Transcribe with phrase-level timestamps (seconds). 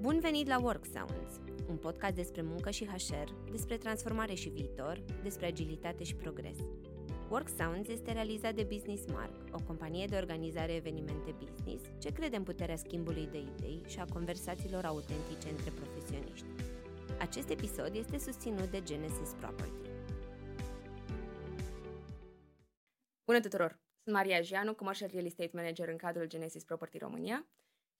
[0.00, 5.02] Bun venit la Work Sounds, un podcast despre muncă și HR, despre transformare și viitor,
[5.22, 6.58] despre agilitate și progres.
[7.30, 12.36] Work Sounds este realizat de Business Mark, o companie de organizare evenimente business ce crede
[12.36, 16.46] în puterea schimbului de idei și a conversațiilor autentice între profesioniști.
[17.20, 19.90] Acest episod este susținut de Genesis Property.
[23.24, 23.80] Bună tuturor!
[24.02, 27.46] Sunt Maria Jianu, Commercial Real Estate Manager în cadrul Genesis Property România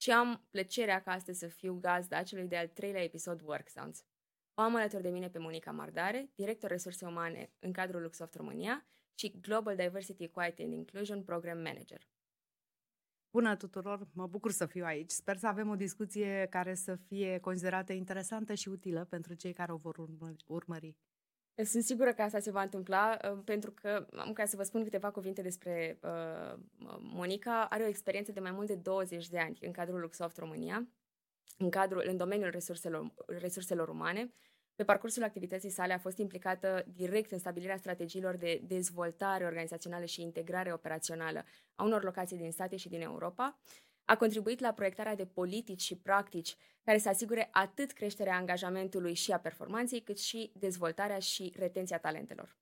[0.00, 4.04] și am plăcerea ca astăzi să fiu gazda celui de-al treilea episod Work Sounds.
[4.54, 8.86] O am alături de mine pe Monica Mardare, director resurse umane în cadrul Luxoft România
[9.14, 12.08] și Global Diversity, Equality and Inclusion Program Manager.
[13.30, 15.10] Bună tuturor, mă bucur să fiu aici.
[15.10, 19.72] Sper să avem o discuție care să fie considerată interesantă și utilă pentru cei care
[19.72, 20.08] o vor
[20.46, 20.96] urmări.
[21.64, 24.82] Sunt sigură că asta se va întâmpla, uh, pentru că, am ca să vă spun
[24.82, 26.58] câteva cuvinte despre uh,
[26.98, 30.88] Monica, are o experiență de mai mult de 20 de ani în cadrul Luxoft România,
[31.58, 34.32] în, cadrul, în domeniul resurselor, resurselor umane.
[34.74, 40.22] Pe parcursul activității sale a fost implicată direct în stabilirea strategiilor de dezvoltare organizațională și
[40.22, 43.58] integrare operațională a unor locații din state și din Europa.
[44.08, 49.32] A contribuit la proiectarea de politici și practici care să asigure atât creșterea angajamentului și
[49.32, 52.56] a performanței, cât și dezvoltarea și retenția talentelor.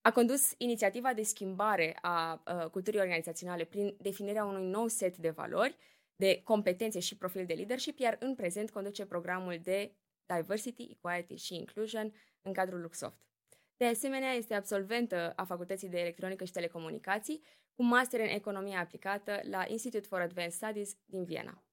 [0.00, 5.30] A condus inițiativa de schimbare a uh, culturii organizaționale prin definirea unui nou set de
[5.30, 5.76] valori,
[6.16, 9.94] de competențe și profil de leadership, iar în prezent conduce programul de
[10.26, 13.18] Diversity, Equality și Inclusion în cadrul Luxoft.
[13.76, 17.42] De asemenea, este absolventă a Facultății de Electronică și Telecomunicații,
[17.74, 21.64] cu master în economie aplicată la Institute for Advanced Studies din Viena.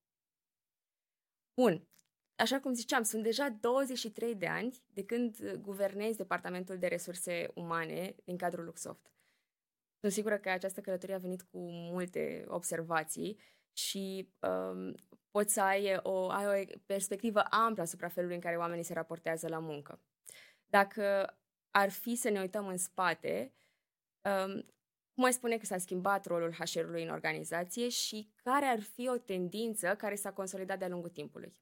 [1.53, 1.87] Bun,
[2.35, 8.15] așa cum ziceam, sunt deja 23 de ani de când guvernez Departamentul de Resurse Umane
[8.23, 9.11] din cadrul Luxoft.
[9.99, 13.37] Sunt sigură că această călătorie a venit cu multe observații
[13.73, 14.95] și um,
[15.31, 19.47] poți să ai o, ai o perspectivă amplă asupra felului în care oamenii se raportează
[19.47, 20.01] la muncă.
[20.65, 21.35] Dacă
[21.71, 23.53] ar fi să ne uităm în spate,
[24.21, 24.65] um,
[25.13, 29.17] cum ai spune că s-a schimbat rolul HR-ului în organizație și care ar fi o
[29.17, 31.53] tendință care s-a consolidat de-a lungul timpului?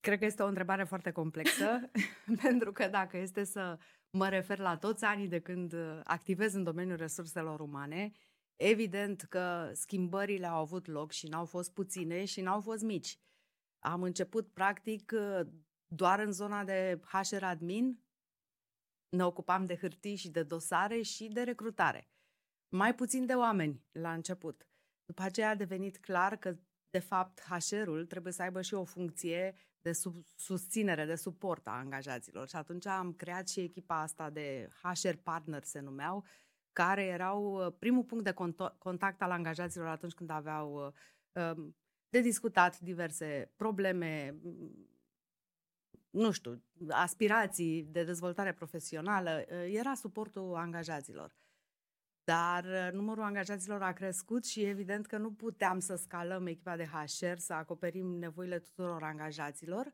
[0.00, 1.90] Cred că este o întrebare foarte complexă,
[2.42, 3.78] pentru că dacă este să
[4.10, 8.12] mă refer la toți anii de când activez în domeniul resurselor umane,
[8.56, 13.18] evident că schimbările au avut loc și n-au fost puține și n-au fost mici.
[13.78, 15.12] Am început, practic,
[15.94, 17.98] doar în zona de HR admin,
[19.08, 22.08] ne ocupam de hârtii și de dosare și de recrutare.
[22.68, 24.66] Mai puțin de oameni la început.
[25.04, 26.56] După aceea a devenit clar că,
[26.90, 31.70] de fapt, HR-ul trebuie să aibă și o funcție de sub, susținere, de suport a
[31.70, 32.48] angajaților.
[32.48, 36.24] Și atunci am creat și echipa asta de HR Partner, se numeau,
[36.72, 38.34] care erau uh, primul punct de
[38.78, 41.76] contact al angajaților atunci când aveau uh, um,
[42.08, 44.36] de discutat diverse probleme,
[46.14, 51.36] nu știu, aspirații de dezvoltare profesională, ă, era suportul angajaților.
[52.24, 56.84] Dar ă, numărul angajaților a crescut și evident că nu puteam să scalăm echipa de
[56.84, 59.92] HR, să acoperim nevoile tuturor angajaților.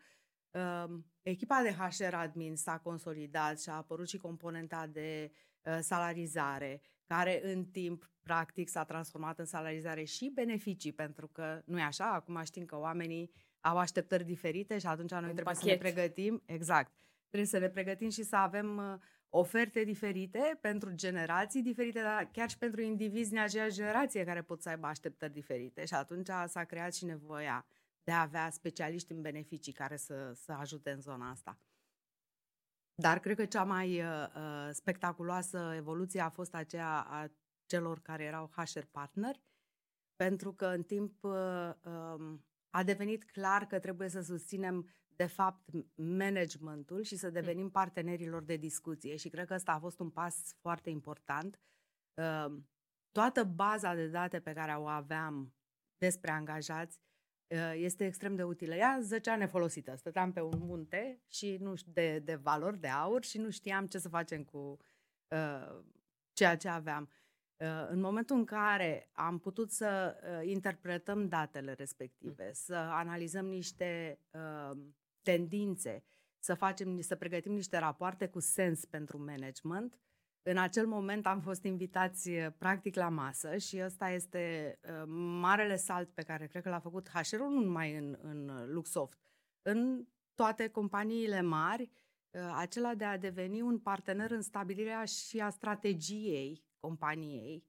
[1.22, 5.32] Echipa de HR admin s-a consolidat și a apărut și componenta de
[5.66, 11.78] ă, salarizare, care în timp practic s-a transformat în salarizare și beneficii, pentru că nu
[11.78, 13.30] e așa, acum știm că oamenii
[13.60, 15.62] au așteptări diferite și atunci noi Un trebuie pachet.
[15.62, 16.93] să ne pregătim, exact,
[17.28, 18.94] trebuie să ne pregătim și să avem uh,
[19.28, 24.62] oferte diferite pentru generații diferite, dar chiar și pentru indivizi din aceeași generație care pot
[24.62, 25.84] să aibă așteptări diferite.
[25.84, 27.66] Și atunci s-a creat și nevoia
[28.04, 31.59] de a avea specialiști în beneficii care să, să ajute în zona asta.
[32.94, 37.31] Dar cred că cea mai uh, uh spectaculoasă evoluție a fost aceea a
[37.66, 39.41] celor care erau HR partneri,
[40.16, 45.64] pentru că în timp uh, um, a devenit clar că trebuie să susținem de fapt
[45.94, 47.32] managementul și să mm.
[47.32, 51.60] devenim partenerilor de discuție și cred că ăsta a fost un pas foarte important.
[52.14, 52.69] Ehm,
[53.10, 55.54] toată baza de date pe care o aveam
[55.98, 57.00] despre angajați
[57.47, 58.74] eh, este extrem de utilă.
[58.74, 59.95] Ea 10 ani folosită.
[59.95, 63.98] Stăteam pe un munte și nu de, de valori de aur și nu știam ce
[63.98, 64.77] să facem cu
[65.28, 65.78] uh,
[66.33, 67.09] ceea ce aveam.
[67.60, 72.53] Uh, în momentul în care am putut să uh, interpretăm datele respective, mm.
[72.53, 74.78] să analizăm niște uh,
[75.22, 76.04] tendințe,
[76.39, 79.98] să facem, să pregătim niște rapoarte cu sens pentru management,
[80.42, 85.03] în acel moment am fost invitați practic la masă și ăsta este uh,
[85.41, 89.18] marele salt pe care cred că l-a făcut HR-ul nu numai în, în Luxoft,
[89.62, 91.83] în toate companiile mari,
[92.30, 97.65] uh, acela de a deveni un partener în stabilirea și a strategiei companiei,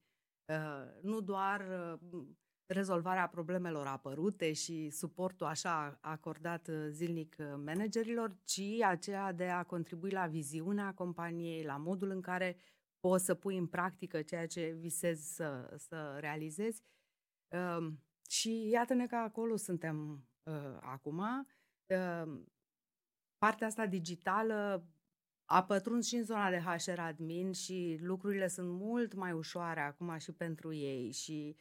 [0.46, 1.66] uh, nu doar
[2.12, 2.22] uh,
[2.66, 9.62] rezolvarea problemelor apărute și suportul așa acordat uh, zilnic uh, managerilor, ci aceea de a
[9.62, 12.56] contribui la viziunea companiei, la modul în care
[13.00, 16.82] poți să pui în practică ceea ce visezi să, să realizezi.
[17.48, 17.92] Uh,
[18.28, 21.46] și iată-ne că acolo suntem uh, acum.
[21.86, 22.40] Uh,
[23.38, 24.86] partea asta digitală
[25.52, 30.18] a pătruns și în zona de HR admin și lucrurile sunt mult mai ușoare acum
[30.18, 31.56] și pentru ei și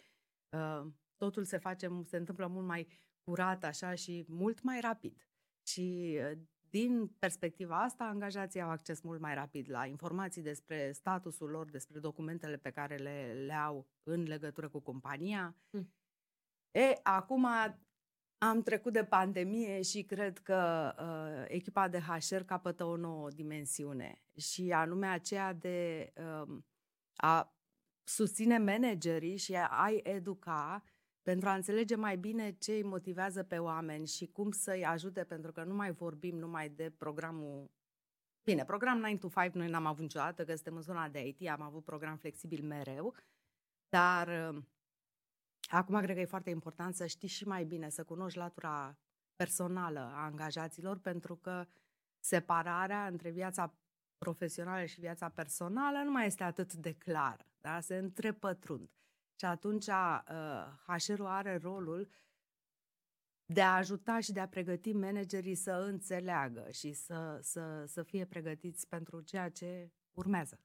[0.49, 2.87] uh, totul se face, se întâmplă mult mai
[3.23, 5.27] curat așa și mult mai rapid.
[5.67, 6.37] Și uh,
[6.69, 11.99] din perspectiva asta, angajații au acces mult mai rapid la informații despre statusul lor, despre
[11.99, 15.55] documentele pe care le, le au în legătură cu compania.
[15.69, 15.93] Mm.
[16.71, 17.47] E, acum
[18.43, 24.21] am trecut de pandemie și cred că uh, echipa de HR capătă o nouă dimensiune
[24.37, 26.57] și anume aceea de uh,
[27.15, 27.55] a
[28.03, 30.83] susține managerii și a-i educa
[31.21, 35.51] pentru a înțelege mai bine ce îi motivează pe oameni și cum să-i ajute, pentru
[35.51, 37.71] că nu mai vorbim numai de programul
[38.43, 41.49] Bine, program 9 to 5 noi n-am avut niciodată, că suntem în zona de IT,
[41.49, 43.15] am avut program flexibil mereu,
[43.89, 44.61] dar uh,
[45.71, 48.97] Acum cred că e foarte important să știi și mai bine, să cunoști latura
[49.35, 51.65] personală a angajaților, pentru că
[52.19, 53.73] separarea între viața
[54.17, 57.79] profesională și viața personală nu mai este atât de clară, da?
[57.79, 58.89] se întrepătrund.
[59.39, 62.09] Și atunci uh, HR-ul are rolul
[63.45, 68.25] de a ajuta și de a pregăti managerii să înțeleagă și să, să, să fie
[68.25, 70.59] pregătiți pentru ceea ce urmează.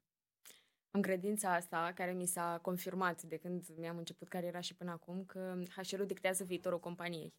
[0.97, 5.25] Am credința asta care mi s-a confirmat de când mi-am început cariera și până acum
[5.25, 7.35] că HR-ul dictează viitorul companiei.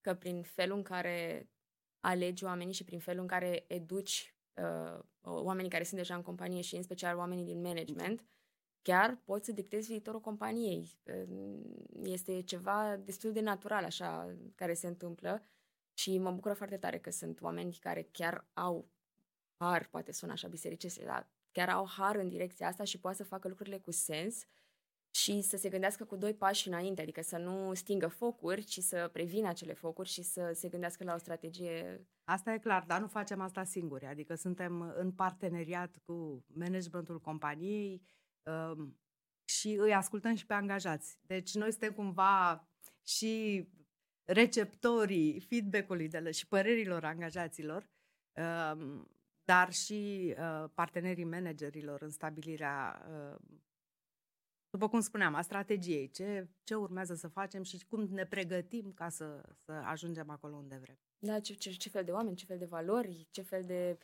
[0.00, 1.48] Că prin felul în care
[2.00, 6.60] alegi oamenii și prin felul în care educi uh, oamenii care sunt deja în companie
[6.60, 8.24] și în special oamenii din management,
[8.82, 10.98] chiar poți să dictezi viitorul companiei.
[11.02, 11.60] Uh,
[12.02, 15.42] este ceva destul de natural așa care se întâmplă
[15.92, 18.88] și mă bucură foarte tare că sunt oameni care chiar au
[19.56, 23.24] par, poate sună așa bisericesc, dar chiar au har în direcția asta și poate să
[23.24, 24.44] facă lucrurile cu sens
[25.10, 29.10] și să se gândească cu doi pași înainte, adică să nu stingă focuri, ci să
[29.12, 32.06] prevină acele focuri și să se gândească la o strategie.
[32.24, 38.02] Asta e clar, dar nu facem asta singuri, adică suntem în parteneriat cu managementul companiei
[38.42, 38.98] um,
[39.44, 41.18] și îi ascultăm și pe angajați.
[41.22, 42.68] Deci noi suntem cumva
[43.06, 43.64] și
[44.24, 47.90] receptorii feedback-ului de la, și părerilor angajaților.
[48.32, 49.10] Um,
[49.48, 53.38] dar și uh, partenerii managerilor în stabilirea, uh,
[54.70, 59.08] după cum spuneam, a strategiei, ce, ce urmează să facem și cum ne pregătim ca
[59.08, 60.98] să, să ajungem acolo unde vrem.
[61.18, 63.98] Da, ce, ce, ce fel de oameni, ce fel de valori, ce fel de...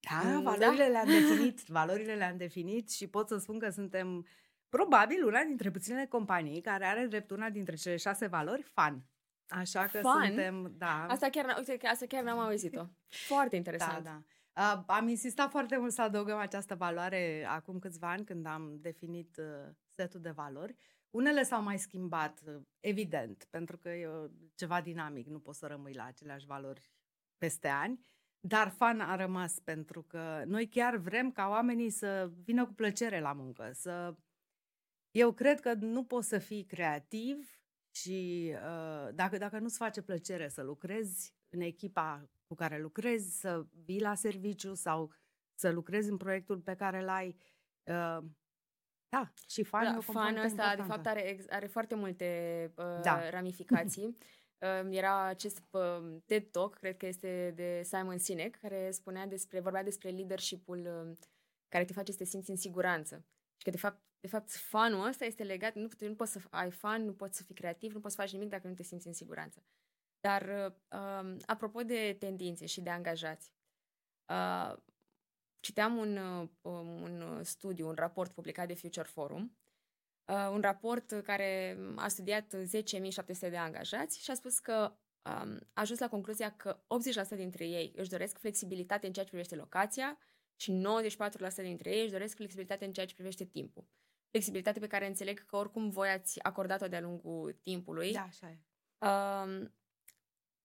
[0.00, 0.90] Da, mm, valorile da?
[0.90, 4.26] le-am definit, valorile le-am definit și pot să spun că suntem
[4.68, 9.04] probabil una dintre puținele companii care are drept una dintre cele șase valori fan.
[9.48, 10.22] Așa că Fun?
[10.24, 11.06] suntem, da.
[11.06, 12.86] Asta chiar, uite, asta chiar n-am auzit-o.
[13.08, 14.04] Foarte interesant.
[14.04, 14.22] Da, da.
[14.56, 19.36] Uh, am insistat foarte mult să adăugăm această valoare acum câțiva ani când am definit
[19.36, 20.76] uh, setul de valori.
[21.10, 24.08] Unele s-au mai schimbat, uh, evident, pentru că e
[24.54, 26.90] ceva dinamic, nu poți să rămâi la aceleași valori
[27.38, 28.06] peste ani,
[28.40, 33.20] dar fan a rămas pentru că noi chiar vrem ca oamenii să vină cu plăcere
[33.20, 34.16] la muncă, să...
[35.10, 37.60] Eu cred că nu poți să fii creativ
[37.90, 43.66] și uh, dacă, dacă nu-ți face plăcere să lucrezi în echipa cu care lucrezi, să
[43.84, 45.12] vii la serviciu sau
[45.54, 47.36] să lucrezi în proiectul pe care l-ai.
[47.82, 48.24] Uh,
[49.08, 53.30] da, și fanul da, fanul ăsta, de fapt, are, are foarte multe uh, da.
[53.30, 54.16] ramificații.
[54.58, 59.60] uh, era acest uh, TED Talk, cred că este de Simon Sinek, care spunea despre,
[59.60, 61.16] vorbea despre leadership-ul uh,
[61.68, 63.24] care te face să te simți în siguranță.
[63.56, 66.70] Și că, de fapt, de fapt, fanul ăsta este legat, nu, nu poți să ai
[66.70, 69.06] fan, nu poți să fii creativ, nu poți să faci nimic dacă nu te simți
[69.06, 69.64] în siguranță.
[70.20, 73.52] Dar, uh, apropo de tendințe și de angajați,
[74.28, 74.76] uh,
[75.60, 79.56] citeam un, uh, un studiu, un raport publicat de Future Forum,
[80.24, 85.80] uh, un raport care a studiat 10.700 de angajați și a spus că um, a
[85.80, 86.80] ajuns la concluzia că
[87.34, 90.18] 80% dintre ei își doresc flexibilitate în ceea ce privește locația
[90.56, 90.82] și
[91.52, 93.88] 94% dintre ei își doresc flexibilitate în ceea ce privește timpul.
[94.30, 98.12] Flexibilitate pe care înțeleg că oricum voi ați acordat-o de-a lungul timpului.
[98.12, 98.58] Da, așa e.
[99.06, 99.74] Um,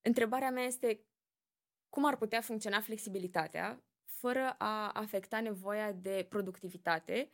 [0.07, 1.05] Întrebarea mea este
[1.89, 7.29] cum ar putea funcționa flexibilitatea fără a afecta nevoia de productivitate,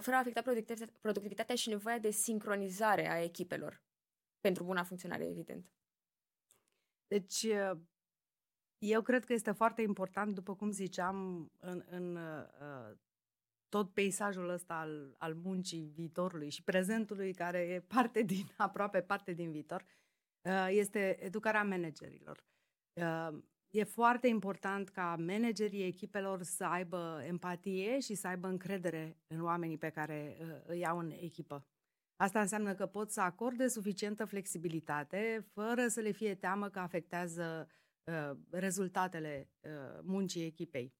[0.00, 0.42] fără a afecta
[1.00, 3.82] productivitatea și nevoia de sincronizare a echipelor
[4.40, 5.72] pentru buna funcționare, evident.
[7.06, 7.46] Deci,
[8.78, 12.96] eu cred că este foarte important, după cum ziceam, în, în uh,
[13.68, 19.32] tot peisajul ăsta al, al muncii viitorului și prezentului, care e parte din, aproape parte
[19.32, 20.03] din viitor, uh,
[20.68, 22.44] este educarea managerilor.
[22.92, 23.38] Uh,
[23.70, 29.78] e foarte important ca managerii echipelor să aibă empatie și să aibă încredere în oamenii
[29.78, 31.66] pe care uh, îi iau în echipă.
[32.16, 37.68] Asta înseamnă că pot să acorde suficientă flexibilitate fără să le fie teamă că afectează
[38.04, 40.94] uh, rezultatele uh, muncii echipei.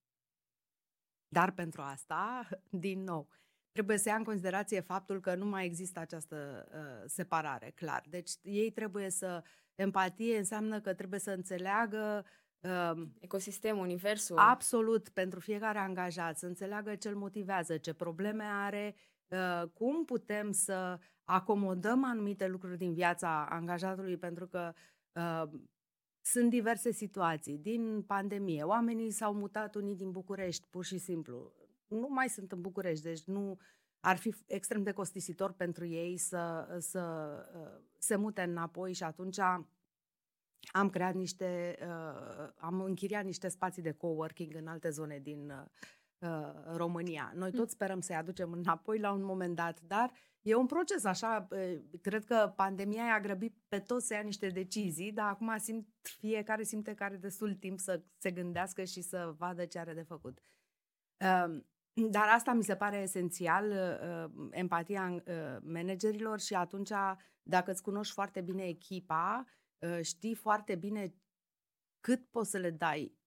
[1.29, 2.49] Dar pentru asta,
[2.85, 3.29] din nou,
[3.75, 8.02] trebuie să ia în considerație faptul că nu mai există această uh, separare, clar.
[8.09, 9.43] Deci ei trebuie să...
[9.75, 12.25] Empatie înseamnă că trebuie să înțeleagă
[12.61, 14.38] uh, ecosistemul, universul.
[14.38, 18.95] Absolut, pentru fiecare angajat, să înțeleagă ce îl motivează, ce probleme are,
[19.28, 24.73] uh, cum putem să acomodăm anumite lucruri din viața angajatului, pentru că
[25.12, 25.61] uh,
[26.21, 27.59] sunt diverse situații.
[27.59, 31.52] Din pandemie, oamenii s-au mutat unii din București, pur și simplu.
[31.99, 33.59] Nu mai sunt în București, deci nu
[34.01, 39.39] ar fi extrem de costisitor pentru ei să, să uh, se mute înapoi și atunci
[40.73, 46.29] am creat niște, uh, am închiriat niște spații de coworking în alte zone din uh,
[46.77, 47.33] România.
[47.35, 47.59] Noi mm.
[47.59, 50.13] toți sperăm să-i aducem înapoi la un moment dat, dar
[50.45, 51.49] E un proces așa,
[52.03, 56.63] cred că pandemia a grăbit pe toți să ia niște decizii, dar acum simt, fiecare
[56.63, 60.39] simte că are destul timp să se gândească și să vadă ce are de făcut.
[61.17, 61.67] Ehm,
[62.11, 63.73] dar asta mi se pare esențial,
[64.51, 65.23] empatia
[65.61, 66.91] managerilor și atunci,
[67.43, 69.45] dacă îți cunoști foarte bine echipa,
[70.03, 71.15] știi foarte bine
[72.01, 73.19] cât poți să le dai,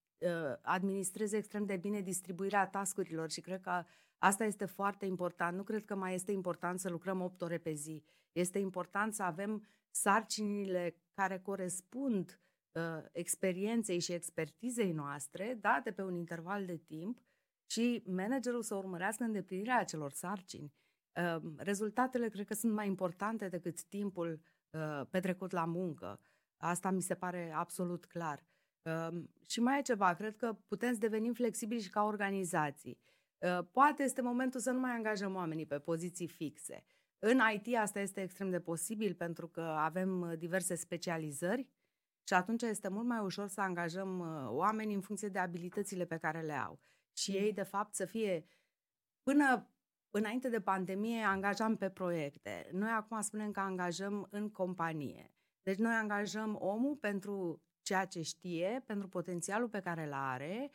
[0.62, 3.84] administrezi extrem de bine distribuirea tascurilor și cred că
[4.18, 5.58] Asta este foarte important.
[5.58, 8.04] Nu cred că mai este important să lucrăm 8 ore pe zi.
[8.32, 12.40] Este important să avem sarcinile care corespund
[12.72, 12.82] uh,
[13.12, 17.22] experienței și expertizei noastre date pe un interval de timp
[17.68, 20.74] și managerul să urmărească îndeplinirea acelor sarcini.
[21.16, 26.20] Uh, rezultatele cred că sunt mai importante decât timpul uh, petrecut la muncă.
[26.58, 28.46] Asta mi se pare absolut clar.
[28.82, 33.00] Uh, și mai e ceva, cred că putem să devenim flexibili și ca organizații.
[33.38, 36.84] Uh, poate este momentul să nu mai angajăm oamenii pe poziții fixe.
[37.20, 41.68] În IT asta este extrem de posibil pentru că avem uh, diverse specializări
[42.28, 46.18] și atunci este mult mai ușor să angajăm uh, oameni în funcție de abilitățile pe
[46.18, 46.80] care le au.
[47.18, 47.38] Și mm.
[47.38, 48.46] ei, de fapt, să fie
[49.24, 49.72] până
[50.10, 52.70] înainte de pandemie angajam pe proiecte.
[52.72, 55.32] Noi acum spunem că angajăm în companie.
[55.64, 60.72] Deci noi angajăm omul pentru ceea ce știe, pentru potențialul pe care îl are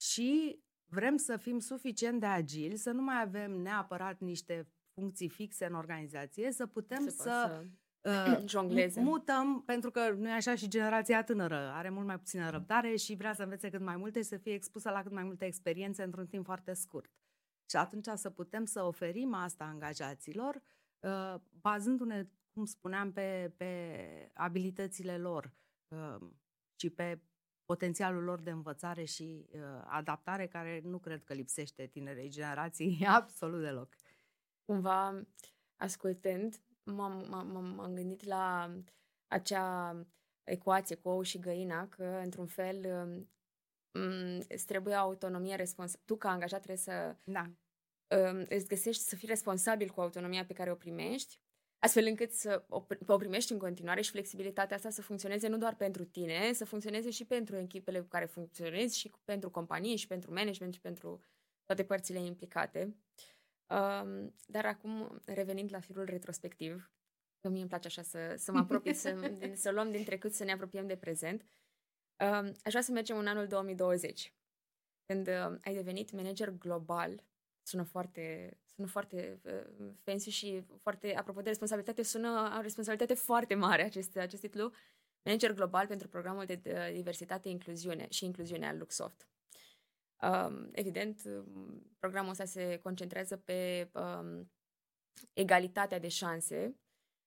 [0.00, 5.66] și vrem să fim suficient de agili, să nu mai avem neapărat niște funcții fixe
[5.66, 7.64] în organizație, să putem să, să
[8.02, 9.00] uh, jongleze.
[9.00, 13.14] mutăm, pentru că nu e așa și generația tânără are mult mai puțină răbdare și
[13.14, 16.02] vrea să învețe cât mai multe și să fie expusă la cât mai multe experiențe
[16.02, 17.10] într-un timp foarte scurt.
[17.70, 20.62] Și atunci să putem să oferim asta angajaților,
[21.00, 25.52] uh, bazându-ne, cum spuneam, pe, pe abilitățile lor
[25.88, 26.28] uh,
[26.76, 27.20] și pe
[27.64, 33.62] potențialul lor de învățare și uh, adaptare care nu cred că lipsește tinerei generații absolut
[33.62, 33.94] deloc.
[34.64, 35.26] Cumva,
[35.76, 38.74] ascultând, m-am, m-am, m-am gândit la
[39.26, 39.96] acea
[40.44, 46.02] ecuație cu ou și găina, că într-un fel um, îți trebuie autonomie responsabilă.
[46.06, 47.50] Tu ca angajat trebuie să da.
[48.16, 51.40] um, îți găsești să fii responsabil cu autonomia pe care o primești
[51.80, 52.64] astfel încât să
[53.06, 57.10] o primești în continuare și flexibilitatea asta să funcționeze nu doar pentru tine, să funcționeze
[57.10, 61.20] și pentru echipele cu care funcționezi și pentru companie și pentru management și pentru
[61.64, 62.96] toate părțile implicate.
[63.70, 66.92] Um, dar acum, revenind la firul retrospectiv,
[67.40, 70.32] că mie îmi place așa să, să mă apropii, să, din, să luăm din trecut,
[70.32, 74.34] să ne apropiem de prezent, um, aș vrea să mergem în anul 2020,
[75.06, 77.24] când uh, ai devenit manager global
[77.62, 83.54] sună foarte, sună foarte uh, fancy și foarte, apropo de responsabilitate, sună o responsabilitate foarte
[83.54, 84.72] mare acest, acest titlu,
[85.22, 89.28] manager global pentru programul de diversitate, incluziune și incluziune al Luxoft.
[90.22, 91.22] Um, evident,
[91.98, 94.50] programul ăsta se concentrează pe um,
[95.32, 96.76] egalitatea de șanse,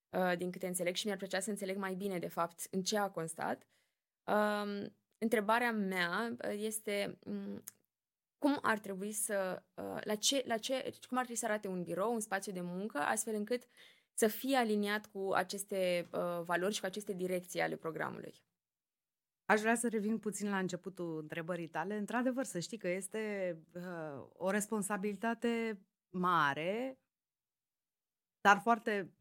[0.09, 2.97] uh, din câte înțeleg, și mi-ar plăcea să înțeleg mai bine, de fapt, în ce
[2.97, 3.67] a constat.
[4.23, 7.19] Um, întrebarea mea uh, este
[8.38, 11.83] cum ar trebui să, uh, la ce, la ce, cum ar trebui să arate un
[11.83, 13.63] birou, un spațiu de muncă, astfel încât
[14.13, 18.41] să fie aliniat cu aceste uh, valori și cu aceste direcții ale programului.
[19.53, 21.98] Aș vrea să revin puțin la începutul întrebării tale.
[21.98, 27.00] Într-adevăr, să știi că este uh, o responsabilitate mare,
[28.41, 29.13] dar foarte,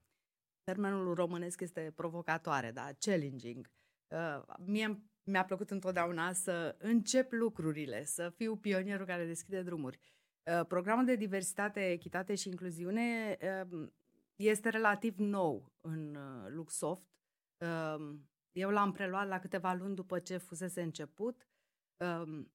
[0.62, 2.90] termenul românesc este provocatoare, da?
[2.98, 3.70] challenging.
[4.08, 9.98] Uh, mie mi-a plăcut întotdeauna să încep lucrurile, să fiu pionierul care deschide drumuri.
[10.42, 13.38] Uh, programul de diversitate, echitate și incluziune
[13.70, 13.88] uh,
[14.36, 17.10] este relativ nou în uh, Luxoft.
[18.52, 21.46] Eu l-am preluat la câteva luni după ce fusese început
[21.96, 22.52] um,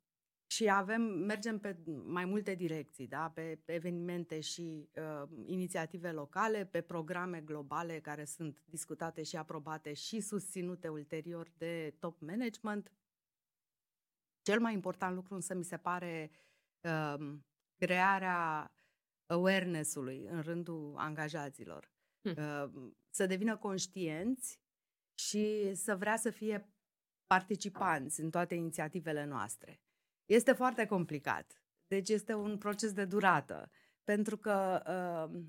[0.49, 3.29] și avem, mergem pe mai multe direcții, da?
[3.29, 10.19] pe evenimente și uh, inițiative locale, pe programe globale care sunt discutate și aprobate și
[10.19, 12.91] susținute ulterior de top management.
[14.41, 16.31] Cel mai important lucru însă mi se pare
[16.81, 17.35] uh,
[17.75, 18.71] crearea
[19.25, 21.91] awareness-ului în rândul angajaților.
[22.21, 22.29] Hm.
[22.29, 24.59] Uh, să devină conștienți
[25.19, 26.69] și să vrea să fie
[27.27, 29.81] participanți în toate inițiativele noastre.
[30.25, 31.61] Este foarte complicat.
[31.87, 33.69] Deci este un proces de durată.
[34.03, 35.39] Pentru că uh,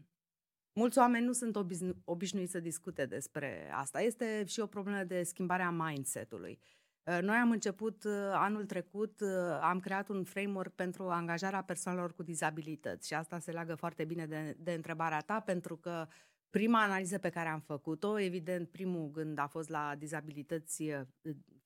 [0.73, 4.01] mulți oameni nu sunt obișnu- obișnuiți să discute despre asta.
[4.01, 6.61] Este și o problemă de schimbare a mindset-ului.
[7.03, 12.15] Uh, noi am început uh, anul trecut, uh, am creat un framework pentru angajarea persoanelor
[12.15, 16.07] cu dizabilități și asta se leagă foarte bine de, de întrebarea ta, pentru că
[16.51, 20.83] prima analiză pe care am făcut-o, evident, primul gând a fost la dizabilități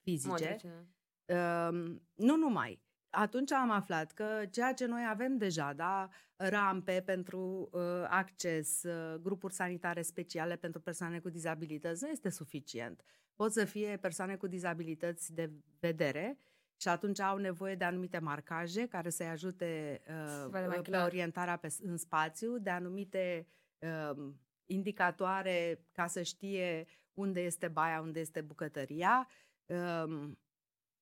[0.01, 0.29] fizice.
[0.29, 0.87] Modice.
[1.25, 2.81] Uh, nu numai
[3.15, 9.19] atunci am aflat că ceea ce noi avem deja, da, rampe pentru uh, acces, uh,
[9.21, 13.03] grupuri sanitare speciale pentru persoane cu dizabilități, nu este suficient.
[13.35, 16.39] Pot să fie persoane cu dizabilități de vedere
[16.77, 21.97] și atunci au nevoie de anumite marcaje care să-i ajute uh, pe orientarea pe, în
[21.97, 23.47] spațiu, de anumite
[23.79, 24.33] uh,
[24.65, 29.27] indicatoare ca să știe unde este baia, unde este bucătăria.
[29.65, 30.31] Uh,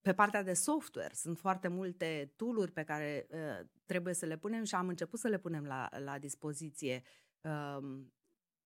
[0.01, 4.63] pe partea de software sunt foarte multe tooluri pe care uh, trebuie să le punem
[4.63, 7.03] și am început să le punem la, la dispoziție
[7.41, 7.99] uh,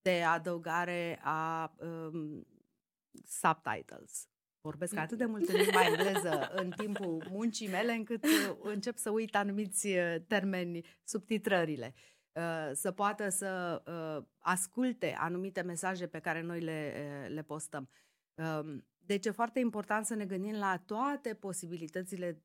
[0.01, 2.41] de adăugare a uh,
[3.23, 4.27] subtitles.
[4.61, 9.09] Vorbesc atât de mult în limba engleză în timpul muncii mele încât uh, încep să
[9.09, 11.93] uit anumiți uh, termeni, subtitrările.
[11.95, 12.14] Uh,
[12.73, 17.89] să poată să uh, asculte anumite mesaje pe care noi le, uh, le postăm.
[18.33, 22.43] Uh, deci e foarte important să ne gândim la toate posibilitățile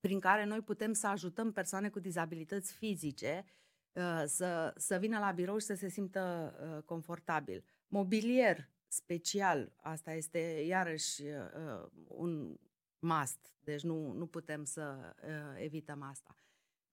[0.00, 3.44] prin care noi putem să ajutăm persoane cu dizabilități fizice
[3.92, 7.64] uh, să, să vină la birou și să se simtă uh, confortabil.
[7.86, 12.56] Mobilier special, asta este iarăși uh, un
[12.98, 15.14] must, deci nu, nu putem să
[15.56, 16.36] evităm asta.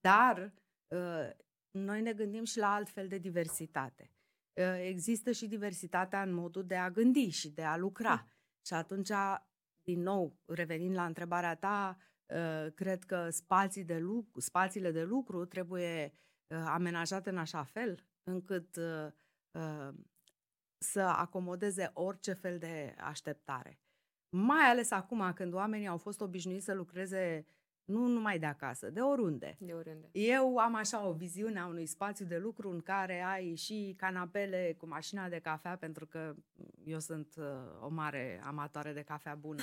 [0.00, 0.52] Dar
[1.72, 4.10] noi ne gândim și la altfel de diversitate.
[4.80, 8.26] Există și diversitatea în modul de a gândi și de a lucra.
[8.66, 9.10] Și atunci,
[9.82, 11.96] din nou, revenind la întrebarea ta,
[12.30, 16.12] ă, cred că spații de lucru, spațiile de lucru trebuie
[16.50, 19.14] ă, amenajate în așa fel încât ă,
[20.78, 23.80] să acomodeze orice fel de așteptare.
[24.28, 27.46] Mai ales acum când oamenii au fost obișnuiți să lucreze
[27.84, 29.56] nu numai de acasă, de oriunde.
[29.58, 30.08] De oriunde.
[30.12, 34.74] Eu am așa o viziune a unui spațiu de lucru în care ai și canapele
[34.78, 36.34] cu mașina de cafea, pentru că
[36.84, 37.44] eu sunt uh,
[37.80, 39.62] o mare amatoare de cafea bună.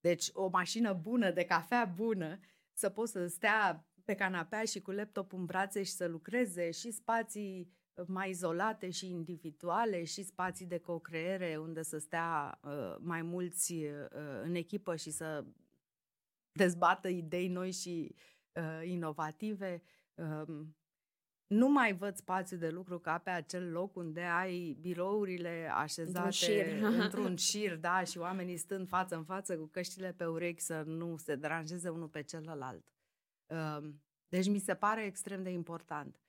[0.00, 2.38] Deci o mașină bună de cafea bună,
[2.72, 6.90] să poți să stea pe canapea și cu laptop în brațe și să lucreze și
[6.90, 13.72] spații mai izolate și individuale și spații de co-creere unde să stea uh, mai mulți
[13.72, 14.06] uh,
[14.42, 15.44] în echipă și să
[16.52, 18.14] dezbată idei noi și
[18.52, 19.82] uh, inovative.
[20.14, 20.66] Uh,
[21.46, 26.30] nu mai văd spațiu de lucru ca pe acel loc unde ai birourile așezate într-un
[26.30, 30.82] șir, într-un șir da, și oamenii stând față în față cu căștile pe urechi să
[30.82, 32.84] nu se deranjeze unul pe celălalt.
[33.46, 33.88] Uh,
[34.28, 36.20] deci mi se pare extrem de important.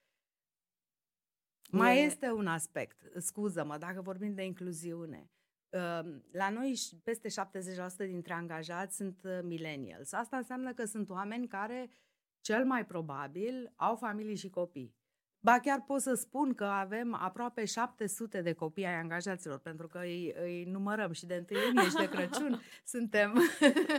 [1.72, 2.02] Mai e...
[2.02, 5.32] este un aspect, scuză-mă, dacă vorbim de incluziune.
[6.32, 10.12] La noi peste 70% dintre angajați sunt uh, millennials.
[10.12, 11.90] Asta înseamnă că sunt oameni care
[12.42, 14.98] cel mai probabil au familii și copii.
[15.42, 20.00] Ba chiar pot să spun că avem aproape 700 de copii ai angajaților, pentru că
[20.00, 23.42] îi, îi numărăm și de întâlnire și de Crăciun suntem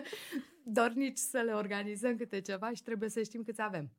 [0.65, 3.91] dornici să le organizăm câte ceva și trebuie să știm câți avem.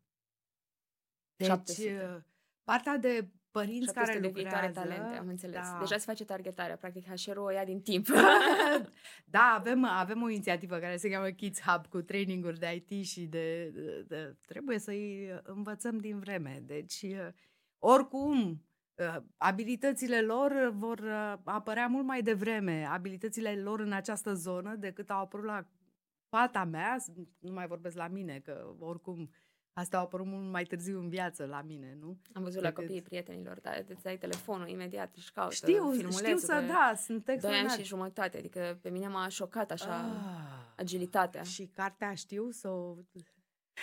[1.35, 2.25] Deci, 700.
[2.63, 4.71] partea de părinți care de lucrează.
[4.73, 5.69] talente, am înțeles.
[5.71, 5.77] Da.
[5.79, 8.07] Deja se face targetarea, practic hr o ia din timp.
[9.35, 13.25] da, avem, avem o inițiativă care se cheamă Kids Hub cu traininguri de IT și
[13.25, 16.63] de, de, de trebuie să-i învățăm din vreme.
[16.65, 17.05] Deci,
[17.79, 18.65] oricum,
[19.37, 21.01] abilitățile lor vor
[21.43, 25.65] apărea mult mai devreme, abilitățile lor în această zonă, decât au apărut la
[26.29, 26.97] fata mea,
[27.39, 29.29] nu mai vorbesc la mine, că oricum
[29.81, 32.17] Asta au apărut mult mai târziu în viață la mine, nu?
[32.33, 32.77] Am văzut Decât...
[32.77, 37.25] la copiii prietenilor, dar îți dai telefonul imediat, și caută știu, Știu să, da, sunt
[37.41, 41.43] Doi ani și jumătate, adică pe mine m-a șocat așa ah, agilitatea.
[41.43, 42.95] Și cartea știu să o...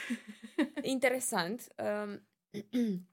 [0.83, 1.67] interesant.
[2.05, 2.27] Um,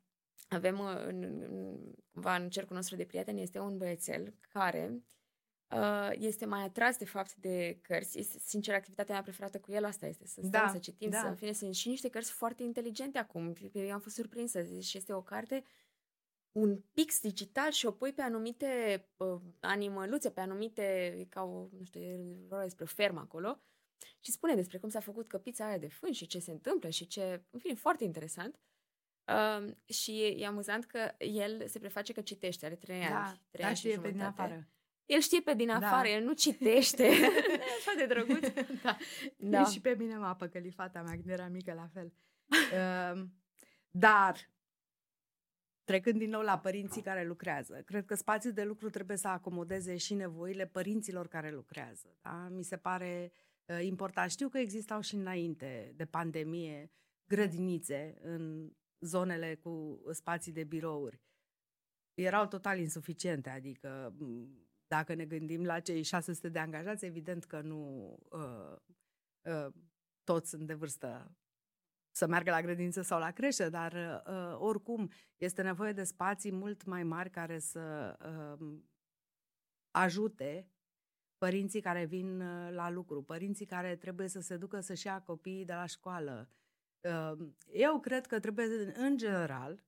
[0.58, 1.78] avem uh, în, în,
[2.12, 5.14] cumva în cercul nostru de prieteni este un băiețel care uh,
[6.12, 8.19] este mai atras de fapt de cărți.
[8.19, 11.19] Este, sincer, activitatea mea preferată cu el asta este, să stăm, da, să citim, da.
[11.19, 13.54] să, în fine, sunt și niște cărți foarte inteligente acum.
[13.71, 15.63] Eu am fost surprinsă și este o carte
[16.51, 21.84] un pix digital și o pui pe anumite uh, animăluțe, pe anumite, ca o, nu
[21.84, 22.01] știu,
[22.47, 23.60] vorba despre o fermă acolo,
[24.19, 27.08] și spune despre cum s-a făcut căpița aia de fân și ce se întâmplă și
[27.08, 28.60] ce, în fine, foarte interesant.
[29.28, 33.41] Uh, și e amuzant că el se preface că citește, are trei da, ani.
[33.49, 34.67] Trei da, ani știe pe din afară.
[35.06, 35.76] El știe pe din da.
[35.76, 36.13] afară, da.
[36.13, 37.08] el nu citește.
[37.78, 38.48] Așa de drăguț.
[38.84, 38.98] da.
[39.38, 39.65] da.
[39.65, 42.13] Și pe mine mă apă călifata mea când era mică la fel.
[42.52, 43.24] uh,
[44.08, 44.54] dar
[45.86, 49.98] Trecând din nou la părinții care lucrează, cred că spațiul de lucru trebuie să acomodeze
[49.98, 52.18] și nevoile părinților care lucrează.
[52.22, 52.48] Da?
[52.52, 53.32] Mi se pare
[53.65, 54.30] uh, important.
[54.30, 56.91] Știu că existau și înainte de pandemie
[57.28, 61.22] grădinițe în zonele cu spații de birouri.
[62.13, 64.15] Erau total insuficiente, adică
[64.88, 68.76] dacă ne gândim la cei 600 de angajați, evident că nu uh,
[69.41, 69.74] uh,
[70.24, 71.36] toți sunt de vârstă
[72.12, 76.86] să meargă la grădință sau la creșă, dar uh, oricum este nevoie de spații mult
[76.86, 78.15] mai mari care să
[78.60, 78.80] uh,
[79.91, 80.69] ajute
[81.38, 85.65] părinții care vin uh, la lucru, părinții care trebuie să se ducă să-și ia copiii
[85.65, 86.50] de la școală.
[87.00, 89.84] Uh, eu cred că trebuie, în general,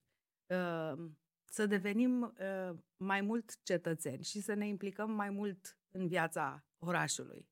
[0.45, 1.09] uh,
[1.49, 7.47] să devenim uh, mai mult cetățeni și să ne implicăm mai mult în viața orașului.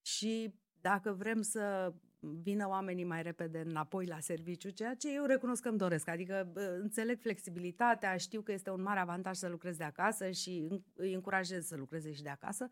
[0.00, 5.62] Și dacă vrem să vină oamenii mai repede înapoi la serviciu, ceea ce eu recunosc
[5.62, 6.08] că îmi doresc.
[6.08, 11.14] Adică înțeleg flexibilitatea, știu că este un mare avantaj să lucrezi de acasă și îi
[11.14, 12.68] încurajez să lucreze și de acasă,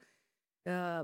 [0.62, 1.01] uh,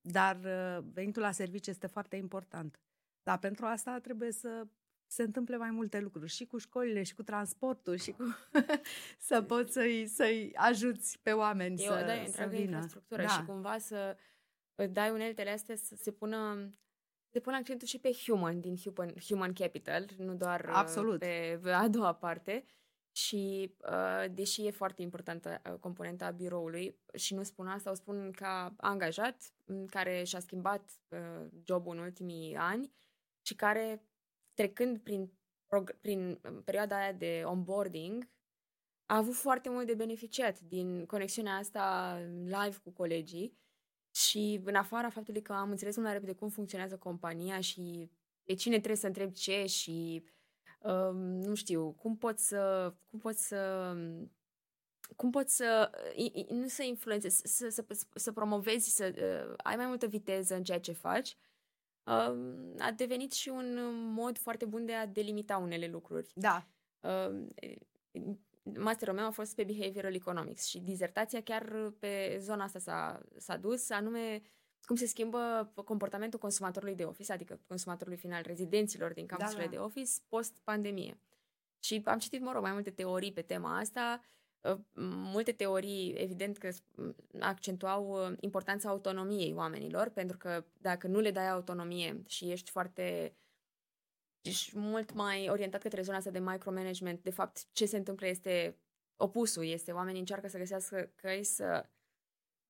[0.00, 2.80] dar uh, venitul la serviciu este foarte important.
[3.22, 4.66] Dar pentru asta trebuie să
[5.12, 8.22] se întâmple mai multe lucruri și cu școlile și cu transportul și cu
[9.28, 12.62] să poți să-i, să-i ajuți pe oameni Eu, să, da, să vină.
[12.62, 13.28] infrastructură da.
[13.28, 14.16] și cumva să
[14.90, 16.72] dai uneltele astea să se pună
[17.32, 21.18] se pune accentul și pe human din human, human capital, nu doar uh, Absolut.
[21.18, 22.64] pe a doua parte.
[23.14, 28.30] Și uh, deși e foarte importantă uh, componenta biroului și nu spun asta, o spun
[28.30, 29.52] ca angajat
[29.90, 32.92] care și-a schimbat uh, jobul în ultimii ani
[33.42, 34.02] și care
[34.54, 35.32] trecând prin,
[36.00, 38.28] prin perioada aia de onboarding
[39.06, 43.56] a avut foarte mult de beneficiat din conexiunea asta live cu colegii
[44.14, 48.10] și în afara faptului că am înțeles mult mai repede cum funcționează compania și
[48.42, 50.24] pe cine trebuie să întreb ce și
[50.80, 53.94] uh, nu știu, cum pot să cum pot să
[55.16, 55.90] cum poți să
[56.48, 57.84] nu să influențezi, să, să,
[58.14, 59.12] să promovezi, să
[59.48, 61.51] uh, ai mai multă viteză în ceea ce faci, uh,
[62.78, 63.78] a devenit și un
[64.12, 66.32] mod foarte bun de a delimita unele lucruri.
[66.34, 66.66] Da.
[67.00, 67.46] Uh,
[68.62, 73.56] masterul meu a fost pe behavioral economics și dizertația chiar pe zona asta s-a, s-a
[73.56, 74.42] dus, anume
[74.84, 79.76] cum se schimbă comportamentul consumatorului de office, adică consumatorului final, rezidenților din campusurile da, da.
[79.76, 81.20] de office, post-pandemie.
[81.78, 84.24] Și am citit, mă rog, mai multe teorii pe tema asta, ă,
[85.32, 86.68] multe teorii, evident că
[87.40, 93.36] accentuau ă, importanța autonomiei oamenilor, pentru că dacă nu le dai autonomie și ești foarte
[94.40, 97.22] ești mult mai orientat către zona asta de micromanagement.
[97.22, 98.78] De fapt, ce se întâmplă este
[99.16, 99.64] opusul.
[99.64, 101.86] Este oamenii încearcă să găsească căi să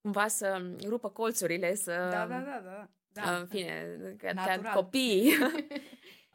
[0.00, 1.90] cumva să rupă colțurile, să...
[1.90, 2.90] Da, da, da, da.
[3.08, 3.38] da.
[3.38, 4.32] În fine, că
[4.74, 5.32] copii.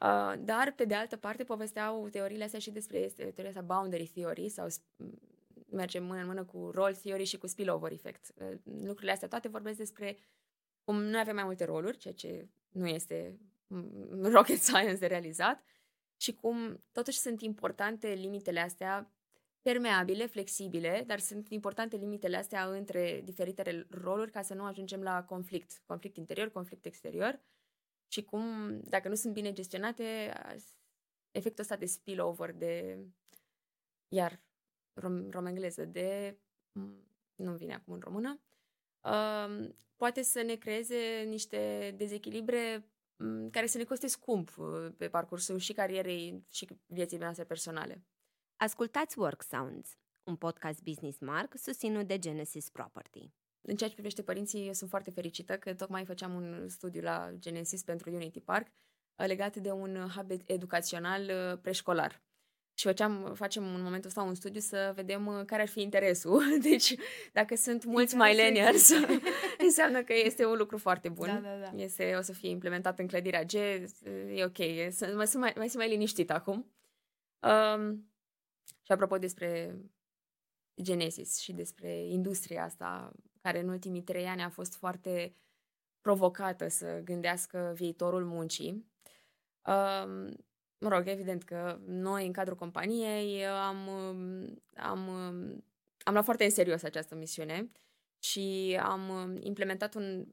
[0.02, 4.08] Uh, dar, pe de altă parte, povesteau teoriile astea și despre este, teoria asta boundary
[4.08, 4.68] theory sau
[5.72, 8.34] merge mână în mână cu role theory și cu spillover effect.
[8.36, 10.18] Uh, lucrurile astea toate vorbesc despre
[10.84, 13.40] cum noi avem mai multe roluri, ceea ce nu este
[14.22, 15.64] rocket science de realizat
[16.18, 19.12] și cum totuși sunt importante limitele astea
[19.62, 25.24] permeabile, flexibile, dar sunt importante limitele astea între diferitele roluri ca să nu ajungem la
[25.24, 27.40] conflict, conflict interior, conflict exterior
[28.08, 28.44] și cum,
[28.84, 30.34] dacă nu sunt bine gestionate,
[31.32, 32.98] efectul ăsta de spillover, de,
[34.08, 34.42] iar
[35.00, 36.40] rom, rom engleză, de,
[37.36, 38.42] nu vine acum în română,
[39.02, 42.92] uh, poate să ne creeze niște dezechilibre
[43.52, 48.04] care să ne coste scump uh, pe parcursul și carierei și vieții noastre personale.
[48.56, 53.32] Ascultați Work Sounds, un podcast Business Mark susținut de Genesis Property.
[53.62, 57.32] În ceea ce privește părinții, eu sunt foarte fericită că tocmai făceam un studiu la
[57.38, 62.27] Genesis pentru Unity Park uh, legat de un hub educațional uh, preșcolar.
[62.78, 66.44] Și făceam, facem în momentul ăsta un studiu să vedem uh, care ar fi interesul.
[66.70, 66.96] Deci,
[67.34, 68.90] dacă sunt mulți millennials,
[69.68, 71.28] înseamnă că este un lucru foarte bun.
[71.28, 71.84] Da, da, da.
[71.84, 75.68] Este, o să fie implementat în clădirea G, e ok, e, mai, sunt mai, mai,
[75.68, 76.72] sunt mai liniștit acum.
[77.40, 78.12] Um,
[78.82, 79.76] și apropo despre
[80.82, 83.12] Genesis și despre industria asta,
[83.42, 85.34] care în ultimii trei ani a fost foarte
[86.02, 88.86] provocată să gândească viitorul muncii.
[89.66, 90.47] Um,
[90.80, 93.90] mă rog, evident că noi, în cadrul companiei, am,
[94.76, 95.10] am,
[96.04, 97.72] am luat foarte în serios această misiune
[98.20, 100.28] și am implementat un...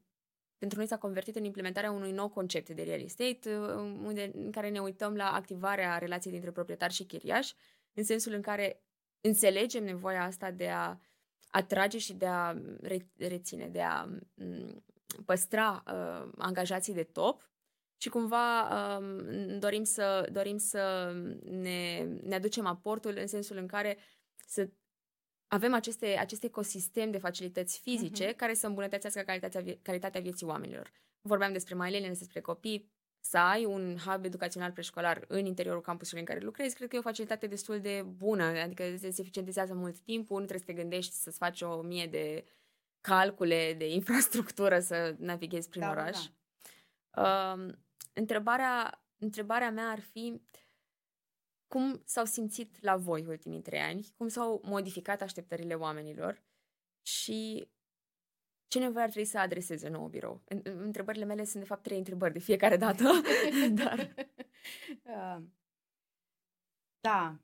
[0.59, 3.57] Pentru noi s-a convertit în implementarea unui nou concept de real estate,
[4.03, 7.53] unde, în care ne uităm la activarea relației dintre proprietar și chiriaș,
[7.93, 8.83] în sensul în care
[9.21, 10.97] înțelegem nevoia asta de a
[11.51, 12.55] atrage și de a
[13.17, 14.09] reține, de a
[15.25, 17.54] păstra uh, angajații de top
[17.97, 23.99] și cumva um, dorim să, dorim să ne, ne aducem aportul în sensul în care
[24.47, 24.69] să
[25.47, 28.37] avem aceste, acest ecosistem de facilități fizice uh-huh.
[28.37, 30.91] care să îmbunătățească calitatea, calitatea vieții oamenilor.
[31.21, 36.27] Vorbeam despre millennials, despre copii, să ai un hub educațional preșcolar în interiorul campusului în
[36.27, 40.41] care lucrezi, cred că e o facilitate destul de bună, adică se eficientizează mult timpul,
[40.41, 42.45] nu trebuie să te gândești să-ți faci o mie de
[43.01, 46.19] calcule de infrastructură să navighezi prin da, oraș.
[47.11, 47.55] Da.
[47.57, 47.75] Uh,
[48.15, 50.43] întrebarea, întrebarea mea ar fi
[51.67, 56.43] cum s-au simțit la voi ultimii trei ani, cum s-au modificat așteptările oamenilor
[57.03, 57.69] și
[58.67, 60.43] ce nevoie ar trebui să adreseze nou birou?
[60.63, 63.05] Întrebările mele sunt, de fapt, trei întrebări de fiecare dată.
[63.83, 64.15] Dar...
[65.03, 65.43] Uh,
[67.01, 67.44] da.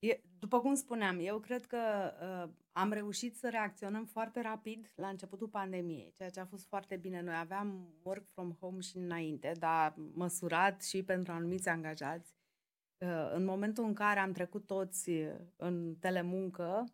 [0.00, 1.78] E, după cum spuneam, eu cred că
[2.22, 6.96] uh, am reușit să reacționăm foarte rapid la începutul pandemiei, ceea ce a fost foarte
[6.96, 7.20] bine.
[7.20, 12.34] Noi aveam work from home și înainte, dar măsurat și pentru anumiți angajați.
[12.98, 15.10] Uh, în momentul în care am trecut toți
[15.56, 16.84] în telemuncă,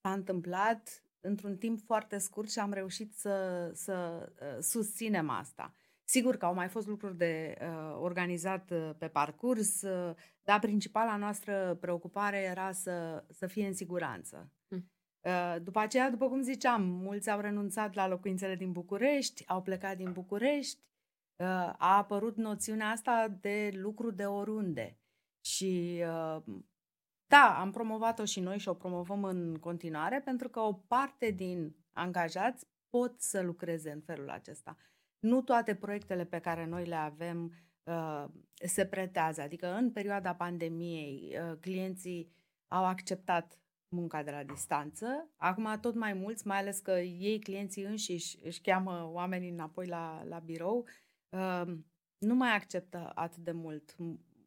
[0.00, 5.72] s-a întâmplat într-un timp foarte scurt și am reușit să, să uh, susținem asta.
[6.10, 11.16] Sigur că au mai fost lucruri de uh, organizat uh, pe parcurs, uh, dar principala
[11.16, 14.52] noastră preocupare era să, să fie în siguranță.
[14.68, 14.90] Mm.
[15.20, 19.96] Uh, după aceea, după cum ziceam, mulți au renunțat la locuințele din București, au plecat
[19.96, 20.78] din București,
[21.36, 21.46] uh,
[21.78, 24.98] a apărut noțiunea asta de lucru de oriunde.
[25.44, 26.42] Și uh,
[27.26, 31.76] da, am promovat-o și noi și o promovăm în continuare pentru că o parte din
[31.92, 34.76] angajați pot să lucreze în felul acesta.
[35.18, 37.52] Nu toate proiectele pe care noi le avem
[37.82, 42.32] uh, se pretează, adică în perioada pandemiei uh, clienții
[42.68, 45.28] au acceptat munca de la distanță.
[45.36, 50.24] Acum tot mai mulți, mai ales că ei, clienții înșiși, își cheamă oamenii înapoi la,
[50.28, 50.86] la birou,
[51.28, 51.62] uh,
[52.18, 53.96] nu mai acceptă atât de mult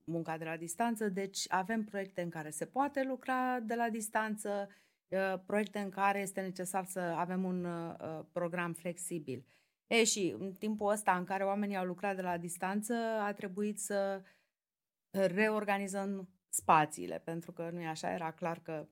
[0.04, 4.70] munca de la distanță, deci avem proiecte în care se poate lucra de la distanță,
[5.08, 9.46] uh, proiecte în care este necesar să avem un uh, program flexibil.
[9.92, 13.80] E, și în timpul ăsta în care oamenii au lucrat de la distanță, a trebuit
[13.80, 14.24] să
[15.10, 18.88] reorganizăm spațiile, pentru că nu e așa, era clar că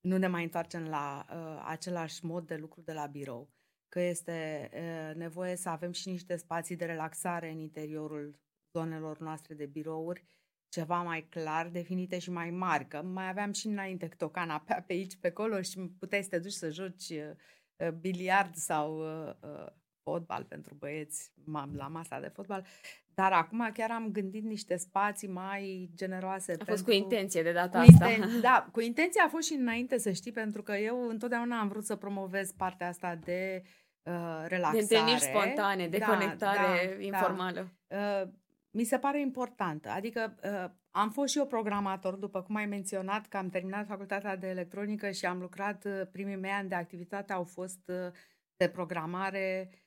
[0.00, 3.50] nu ne mai întoarcem la uh, același mod de lucru de la birou,
[3.88, 8.40] că este uh, nevoie să avem și niște spații de relaxare în interiorul
[8.72, 10.24] zonelor noastre de birouri,
[10.68, 14.82] ceva mai clar definite și mai mari, că mai aveam și înainte câte o canapea
[14.82, 19.34] pe aici, pe acolo și puteai să te duci să joci uh, biliard sau uh,
[19.42, 21.32] uh, fotbal pentru băieți
[21.76, 22.66] la masa de fotbal.
[23.14, 26.52] Dar acum chiar am gândit niște spații mai generoase.
[26.52, 26.74] A pentru...
[26.74, 28.10] fost cu intenție de data cu asta.
[28.10, 28.40] Inten...
[28.40, 31.84] Da, cu intenție a fost și înainte, să știi, pentru că eu întotdeauna am vrut
[31.84, 33.62] să promovez partea asta de
[34.02, 34.84] uh, relaxare.
[34.84, 37.68] De întâlniri spontane, de da, conectare da, informală.
[37.86, 38.20] Da.
[38.22, 38.28] Uh,
[38.70, 39.88] mi se pare importantă.
[39.88, 44.36] Adică uh, am fost și eu programator, după cum ai menționat, că am terminat facultatea
[44.36, 48.12] de electronică și am lucrat, uh, primii mei ani de activitate au fost uh,
[48.56, 49.78] de programare uh,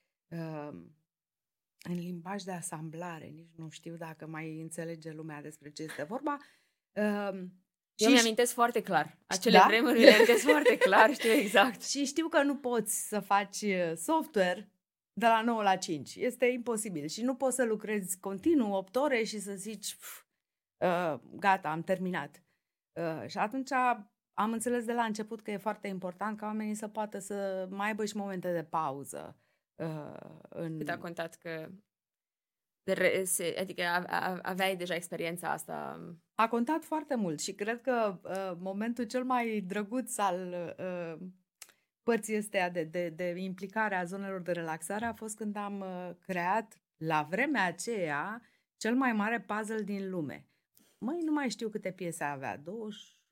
[1.83, 3.25] în limbaj de asamblare.
[3.25, 6.37] Nici nu știu dacă mai înțelege lumea despre ce este vorba.
[6.91, 7.43] Uh,
[7.95, 9.17] eu mi amintesc foarte clar.
[9.27, 9.65] Acele da?
[9.67, 11.83] vremuri mi amintesc foarte clar, știu exact.
[11.91, 14.71] Și știu că nu poți să faci uh, software
[15.13, 16.15] de la 9 la 5.
[16.15, 19.97] Este imposibil și nu poți să lucrezi continuu 8 ore și să zici
[20.85, 22.43] uh, gata, am terminat.
[22.99, 23.71] Uh, și atunci
[24.33, 27.87] am înțeles de la început că e foarte important ca oamenii să poată să mai
[27.87, 29.37] aibă și momente de pauză.
[29.75, 30.77] Uh, în...
[30.77, 31.69] Cât a contat că
[33.23, 33.83] se, adică
[34.41, 35.99] aveai deja experiența asta?
[36.35, 41.27] A contat foarte mult și cred că uh, momentul cel mai drăguț al uh,
[42.03, 46.09] părții astea de, de, de implicare a zonelor de relaxare a fost când am uh,
[46.19, 48.41] creat, la vremea aceea,
[48.77, 50.47] cel mai mare puzzle din lume.
[50.97, 52.57] măi, nu mai știu câte piese avea,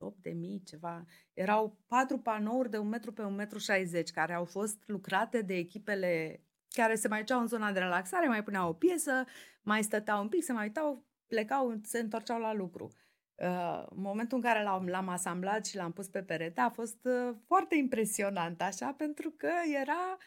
[0.01, 1.05] 28 de mii, ceva.
[1.33, 5.53] Erau patru panouri de un metru pe un metru 60 care au fost lucrate de
[5.53, 9.25] echipele care se mai duceau în zona de relaxare, mai puneau o piesă,
[9.61, 12.91] mai stăteau un pic, se mai uitau, plecau, se întorceau la lucru.
[13.35, 17.35] Uh, momentul în care l-am, l-am asamblat și l-am pus pe perete a fost uh,
[17.45, 20.17] foarte impresionant, așa, pentru că era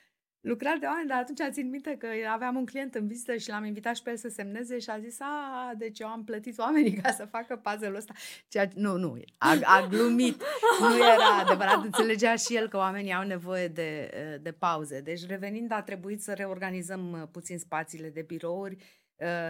[0.44, 3.64] lucrat de oameni, dar atunci țin minte că aveam un client în vizită și l-am
[3.64, 6.92] invitat și pe el să semneze și a zis, a, deci eu am plătit oamenii
[7.02, 8.12] ca să facă puzzle-ul ăsta.
[8.48, 10.42] Ceea, nu, nu, a, a glumit.
[10.80, 11.84] Nu era adevărat.
[11.84, 14.10] Înțelegea și el că oamenii au nevoie de,
[14.42, 15.00] de pauze.
[15.00, 18.76] Deci revenind a trebuit să reorganizăm uh, puțin spațiile de birouri,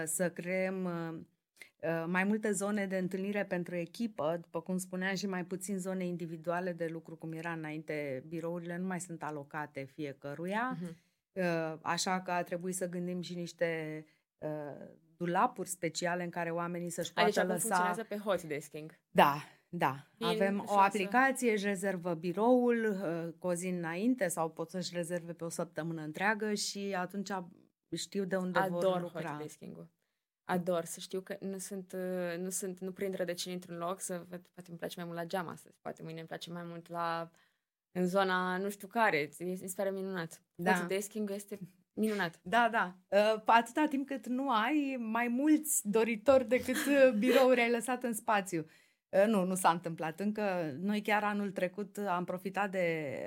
[0.04, 1.20] să creăm Uh,
[2.06, 6.72] mai multe zone de întâlnire pentru echipă, după cum spuneam, și mai puțin zone individuale
[6.72, 8.24] de lucru, cum era înainte.
[8.28, 11.80] Birourile nu mai sunt alocate fiecăruia, uh-huh.
[11.80, 14.04] așa că a trebuit să gândim și niște
[14.38, 14.48] uh,
[15.16, 17.58] dulapuri speciale în care oamenii să-și poată adică lăsa...
[17.60, 18.98] funcționează pe hot desking.
[19.10, 19.34] Da,
[19.68, 20.08] da.
[20.16, 24.94] Bine, Avem o aplicație, își rezervă biroul uh, cu o zi înainte sau pot să-și
[24.94, 27.30] rezerve pe o săptămână întreagă și atunci
[27.96, 29.28] știu de unde Ador vor lucra.
[29.28, 29.88] hot desking-ul.
[30.44, 34.24] Ador să știu că nu sunt, uh, nu sunt, nu prind rădăcini într-un loc, să
[34.28, 36.88] văd, poate îmi place mai mult la geam astăzi, poate mâine îmi place mai mult
[36.88, 37.30] la
[37.96, 40.42] în zona nu știu care, mi se pare minunat.
[40.54, 40.85] Da.
[40.88, 41.59] desking este
[41.92, 42.40] minunat.
[42.42, 42.96] Da, da.
[43.09, 48.12] Uh, atâta timp cât nu ai mai mulți doritori decât uh, birouri ai lăsat în
[48.12, 48.66] spațiu.
[49.09, 50.74] Uh, nu, nu s-a întâmplat încă.
[50.80, 53.18] Noi chiar anul trecut am profitat de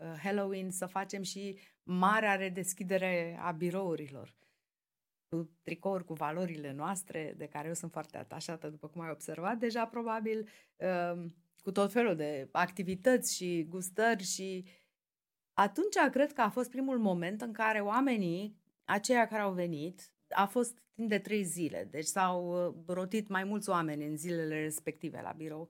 [0.00, 4.47] uh, Halloween să facem și marea redeschidere a birourilor cu
[5.62, 9.86] tricouri cu valorile noastre, de care eu sunt foarte atașată, după cum ai observat deja,
[9.86, 14.64] probabil, um, cu tot felul de activități și gustări și
[15.52, 20.46] atunci cred că a fost primul moment în care oamenii, aceia care au venit, a
[20.46, 25.20] fost timp de trei zile, deci s-au uh, rotit mai mulți oameni în zilele respective
[25.22, 25.68] la birou.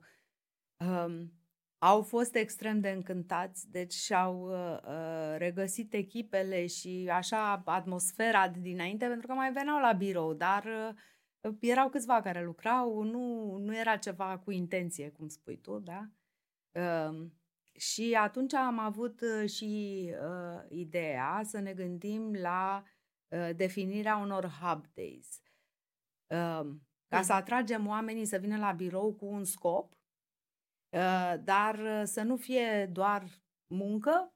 [0.77, 1.38] Um,
[1.79, 8.59] au fost extrem de încântați, deci și-au uh, uh, regăsit echipele și așa atmosfera de
[8.59, 10.65] dinainte, pentru că mai veneau la birou, dar
[11.41, 16.09] uh, erau câțiva care lucrau, nu, nu era ceva cu intenție, cum spui tu, da?
[16.71, 17.27] Uh,
[17.71, 22.83] și atunci am avut uh, și uh, ideea să ne gândim la
[23.27, 25.41] uh, definirea unor hub days.
[26.27, 26.75] Uh,
[27.07, 29.98] ca să atragem oamenii să vină la birou cu un scop Uh,
[31.43, 33.27] dar uh, să nu fie doar
[33.67, 34.33] muncă,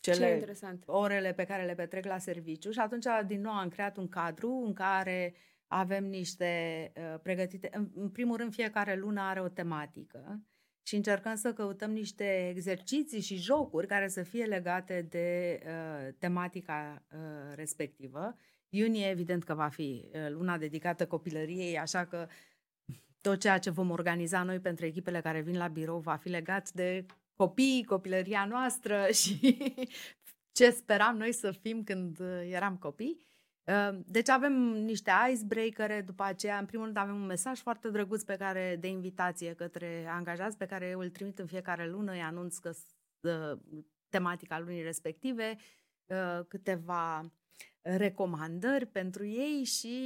[0.00, 0.44] cele
[0.86, 4.62] orele pe care le petrec la serviciu și atunci din nou am creat un cadru
[4.66, 5.34] în care
[5.66, 10.42] avem niște uh, pregătite, în, în primul rând fiecare lună are o tematică
[10.86, 17.02] și încercăm să căutăm niște exerciții și jocuri care să fie legate de uh, tematica
[17.12, 18.36] uh, respectivă.
[18.68, 22.26] Iunie evident că va fi uh, luna dedicată copilăriei, așa că
[23.24, 26.70] tot ceea ce vom organiza noi pentru echipele care vin la birou va fi legat
[26.70, 27.06] de
[27.36, 29.56] copii, copilăria noastră și
[30.52, 33.20] ce speram noi să fim când uh, eram copii.
[33.64, 38.22] Uh, deci avem niște icebreakere, după aceea, în primul rând, avem un mesaj foarte drăguț
[38.22, 42.20] pe care, de invitație către angajați, pe care eu îl trimit în fiecare lună, îi
[42.20, 42.72] anunț că
[43.20, 43.58] uh,
[44.08, 45.56] tematica lunii respective,
[46.48, 47.32] câteva
[47.80, 49.98] recomandări pentru ei și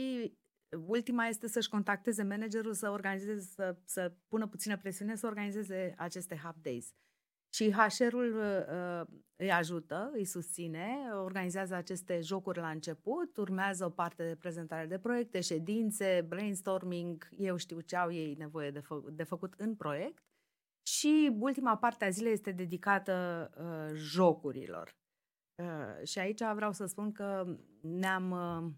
[0.76, 6.36] Ultima este să-și contacteze managerul să organizeze, să, să pună puțină presiune să organizeze aceste
[6.36, 6.94] hub days.
[7.54, 14.26] Și HR-ul uh, îi ajută, îi susține, organizează aceste jocuri la început, urmează o parte
[14.26, 19.22] de prezentare de proiecte, ședințe, brainstorming, eu știu ce au ei nevoie de, fă, de
[19.22, 20.22] făcut în proiect.
[20.82, 24.96] Și ultima parte a zilei este dedicată uh, jocurilor.
[25.62, 28.72] Uh, și aici vreau să spun că ne-am uh,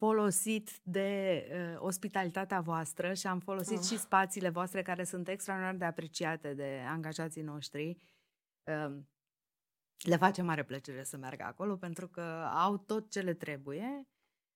[0.00, 3.84] folosit de uh, ospitalitatea voastră și am folosit oh.
[3.84, 7.96] și spațiile voastre care sunt extraordinar de apreciate de angajații noștri.
[8.62, 8.96] Uh,
[9.98, 12.20] le face mare plăcere să meargă acolo pentru că
[12.54, 14.08] au tot ce le trebuie.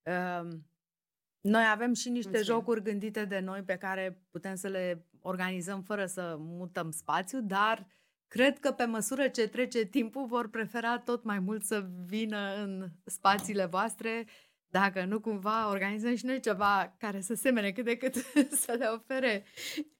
[0.03, 0.49] Uh,
[1.41, 2.61] noi avem și niște Mulțumim.
[2.61, 7.87] jocuri gândite de noi pe care putem să le organizăm fără să mutăm spațiu, dar
[8.29, 12.91] cred că pe măsură ce trece timpul vor prefera tot mai mult să vină în
[13.05, 14.27] spațiile voastre
[14.81, 18.15] dacă nu cumva organizăm și noi ceva care să semene cât de cât
[18.65, 19.45] să le ofere.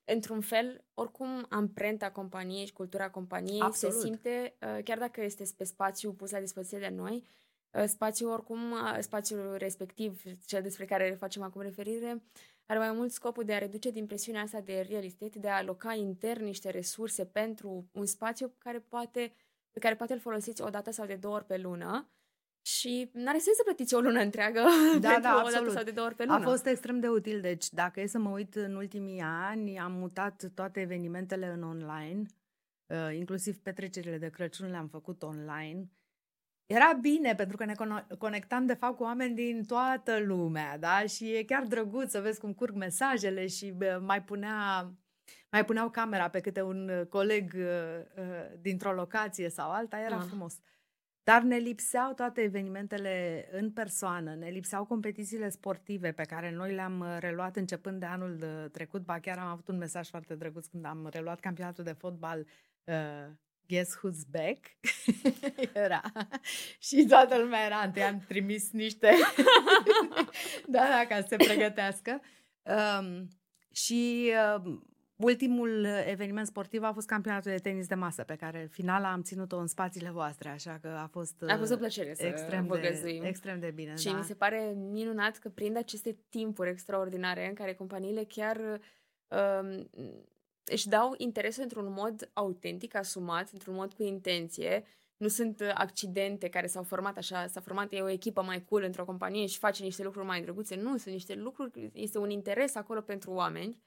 [0.05, 3.94] Într-un fel, oricum, amprenta companiei și cultura companiei Absolut.
[3.94, 7.25] se simte, uh, chiar dacă este pe spațiu pus la dispoziție de noi,
[7.71, 12.23] uh, spațiul oricum, uh, spațiul respectiv, cel despre care facem acum referire,
[12.67, 15.57] are mai mult scopul de a reduce din presiunea asta de real estate, de a
[15.57, 19.33] aloca intern niște resurse pentru un spațiu care poate,
[19.71, 22.13] pe care poate îl folosiți o dată sau de două ori pe lună,
[22.67, 24.60] și n-are sens să plătiți o lună întreagă
[25.00, 26.38] da, pentru da, o dată sau de două ori pe lună.
[26.38, 27.40] A fost extrem de util.
[27.40, 32.23] Deci, dacă e să mă uit în ultimii ani, am mutat toate evenimentele în online,
[32.87, 35.90] uh, inclusiv petrecerile de Crăciun le-am făcut online.
[36.67, 37.75] Era bine pentru că ne
[38.19, 41.06] conectam de fapt cu oameni din toată lumea, da?
[41.06, 44.90] Și e chiar drăguț să vezi cum curg mesajele și mai punea
[45.50, 47.62] mai puneau camera pe câte un coleg uh,
[48.17, 50.25] uh, dintr-o locație sau alta, era ah.
[50.29, 50.58] frumos.
[51.25, 57.00] Dar ne lipseau toate evenimentele în persoană, ne lipseau competițiile sportive pe care noi le-am
[57.00, 59.04] uh, reluat începând de anul de trecut.
[59.04, 62.46] Ba chiar am avut un mesaj foarte drăguț când am reluat campionatul de fotbal
[62.85, 62.94] uh,
[63.66, 64.77] Guess Who's Back?
[65.85, 66.02] era.
[66.79, 69.10] și toată lumea era, întâi am trimis niște
[70.66, 72.20] da, da, ca să se pregătească.
[72.62, 73.29] Um,
[73.72, 74.79] și uh,
[75.17, 79.56] Ultimul eveniment sportiv a fost campionatul de tenis de masă, pe care finala am ținut-o
[79.56, 83.21] în spațiile voastre, așa că a fost A fost o plăcere să extrem vă de,
[83.23, 83.94] extrem de bine.
[83.96, 84.17] Și da.
[84.17, 88.81] mi se pare minunat că prind aceste timpuri extraordinare în care companiile chiar
[89.29, 89.90] um,
[90.65, 94.85] își dau interesul într-un mod autentic, asumat, într-un mod cu intenție.
[95.17, 99.04] Nu sunt accidente care s-au format așa, s-a format e o echipă mai cool într-o
[99.04, 100.77] companie și face niște lucruri mai drăguțe.
[100.77, 103.83] Nu, sunt niște lucruri, este un interes acolo pentru oameni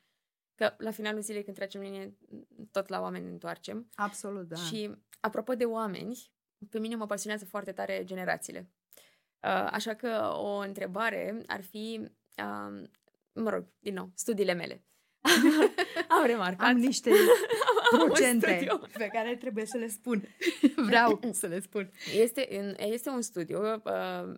[0.58, 2.18] Că la finalul zilei când trecem linie,
[2.72, 3.90] tot la oameni ne întoarcem.
[3.96, 4.56] Absolut, da.
[4.56, 6.32] Și apropo de oameni,
[6.70, 8.70] pe mine mă pasionează foarte tare generațiile.
[9.44, 12.02] Uh, așa că o întrebare ar fi,
[12.38, 12.88] uh,
[13.34, 14.84] mă rog, din nou, studiile mele.
[16.18, 16.68] Am remarcat.
[16.68, 17.12] Am niște
[17.92, 20.28] procente pe care trebuie să le spun.
[20.88, 21.92] Vreau să le spun.
[22.14, 24.34] Este, este un studiu uh,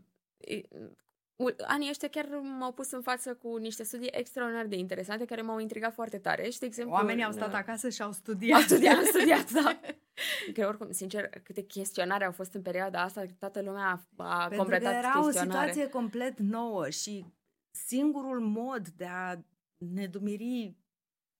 [1.67, 2.25] anii ăștia chiar
[2.59, 6.49] m-au pus în față cu niște studii extraordinar de interesante care m-au intrigat foarte tare
[6.49, 6.93] și, de exemplu...
[6.93, 8.57] Oamenii au stat acasă și au studiat.
[8.57, 9.79] Au studiat, au studiat, da.
[10.53, 14.57] Că oricum, sincer, câte chestionare au fost în perioada asta, toată lumea a, a Pentru
[14.57, 17.25] completat că era o situație complet nouă și
[17.71, 19.35] singurul mod de a
[19.77, 20.77] ne dumiri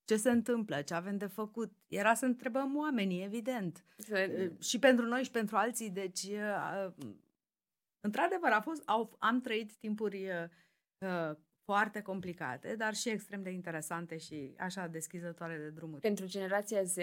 [0.04, 3.84] ce se întâmplă, ce avem de făcut, era să întrebăm oamenii, evident.
[3.96, 4.52] Se...
[4.60, 6.26] Și pentru noi și pentru alții, deci
[8.00, 10.44] Într-adevăr, a fost, au, am trăit timpuri uh,
[10.98, 16.00] uh, foarte complicate, dar și extrem de interesante și așa deschizătoare de drumuri.
[16.00, 16.96] Pentru generația Z,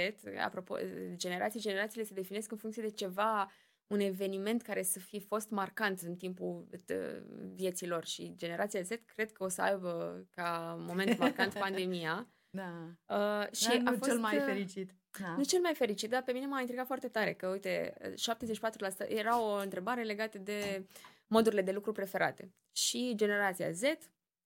[0.44, 0.76] apropo,
[1.16, 3.52] generații, generațiile se definesc în funcție de ceva,
[3.88, 7.22] un eveniment care să fie fost marcant în timpul uh,
[7.54, 12.28] vieților și generația Z cred că o să aibă ca moment marcant pandemia.
[12.50, 12.98] Da.
[13.06, 14.96] Uh, și da, a fost, cel mai uh, fericit.
[15.20, 15.36] Da.
[15.38, 17.94] Nu cel mai fericit, dar pe mine m-a intrigat foarte tare că, uite,
[19.06, 20.88] 74% era o întrebare legată de
[21.28, 22.54] modurile de lucru preferate.
[22.72, 23.82] Și generația Z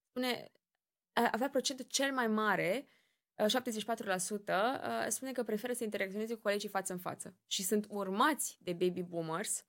[0.09, 0.51] spune,
[1.31, 2.87] avea procentul cel mai mare,
[3.35, 3.45] 74%,
[5.07, 7.35] spune că preferă să interacționeze cu colegii față în față.
[7.47, 9.65] Și sunt urmați de baby boomers,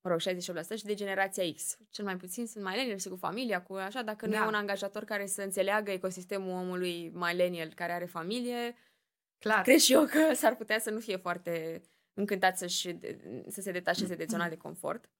[0.00, 1.78] mă rog, 68% și de generația X.
[1.90, 4.38] Cel mai puțin sunt millennials cu familia, cu așa, dacă da.
[4.38, 8.74] nu e un angajator care să înțeleagă ecosistemul omului millennial care are familie,
[9.42, 9.62] Clar.
[9.62, 11.82] Cred și eu că s-ar putea să nu fie foarte
[12.14, 12.66] încântat să,
[13.48, 15.10] să se detașeze de zona de confort.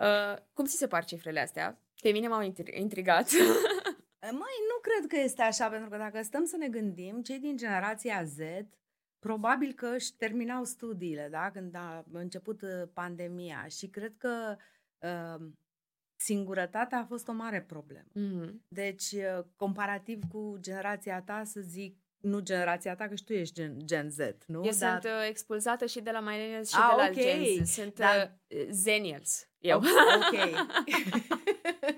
[0.00, 1.82] Uh, cum ți se par cifrele astea?
[2.02, 2.42] Pe mine m-au
[2.72, 3.30] intrigat.
[4.20, 7.56] Mai nu cred că este așa, pentru că dacă stăm să ne gândim, cei din
[7.56, 8.38] generația Z
[9.18, 11.50] probabil că își terminau studiile, da?
[11.50, 14.56] Când a început uh, pandemia și cred că
[14.98, 15.50] uh,
[16.20, 18.08] singurătatea a fost o mare problemă.
[18.08, 18.52] Mm-hmm.
[18.68, 23.54] Deci, uh, comparativ cu generația ta, să zic, nu generația ta, că și tu ești
[23.54, 24.64] gen, gen Z, nu?
[24.64, 25.00] Eu Dar...
[25.00, 27.54] sunt uh, expulzată și de la millennials și ah, de la okay.
[27.54, 27.70] Gen Z.
[27.70, 28.38] Sunt Dar...
[28.48, 29.48] uh, Zenials.
[29.58, 29.76] Eu.
[29.76, 30.38] Ok.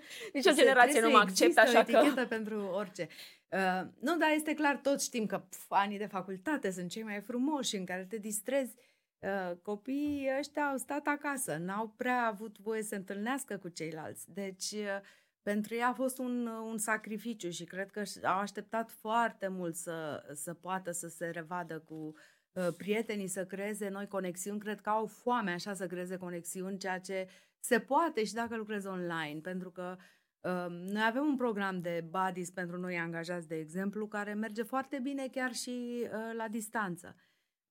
[0.32, 2.26] Nici o generație nu mă accept, așa o etichetă că...
[2.26, 3.08] pentru orice.
[3.48, 7.20] Uh, nu, dar este clar, toți știm că pf, anii de facultate sunt cei mai
[7.20, 8.74] frumoși în care te distrezi.
[9.18, 14.32] Uh, copiii ăștia au stat acasă, n-au prea avut voie să se întâlnească cu ceilalți.
[14.32, 15.00] Deci, uh,
[15.42, 20.22] pentru ei a fost un, un sacrificiu și cred că au așteptat foarte mult să,
[20.34, 22.14] să poată să se revadă cu
[22.52, 24.58] uh, prietenii, să creeze noi conexiuni.
[24.58, 27.28] Cred că au foame așa să creeze conexiuni, ceea ce
[27.58, 29.96] se poate și dacă lucrezi online, pentru că
[30.40, 34.98] uh, noi avem un program de buddies pentru noi angajați, de exemplu, care merge foarte
[35.02, 37.16] bine chiar și uh, la distanță.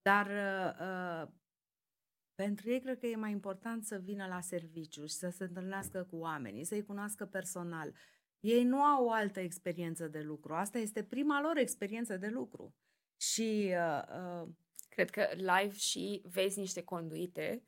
[0.01, 1.38] Dar uh, uh
[2.44, 6.08] pentru ei cred că e mai important să vină la serviciu și să se întâlnească
[6.10, 7.94] cu oamenii, să-i cunoască personal.
[8.40, 10.54] Ei nu au o altă experiență de lucru.
[10.54, 12.76] Asta este prima lor experiență de lucru.
[13.18, 14.04] Și uh,
[14.42, 14.48] uh,
[14.90, 17.64] cred că live și vezi niște conduite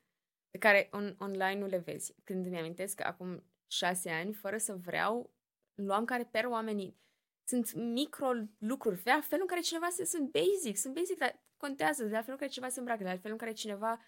[0.50, 2.16] pe care on, online nu le vezi.
[2.24, 5.34] Când îmi amintesc că acum șase ani, fără să vreau,
[5.74, 7.00] luam care per oamenii.
[7.44, 12.04] Sunt micro lucruri, de felul în care cineva se, sunt basic, sunt basic, dar contează,
[12.04, 14.00] de felul în care cineva se îmbracă, de felul în care cineva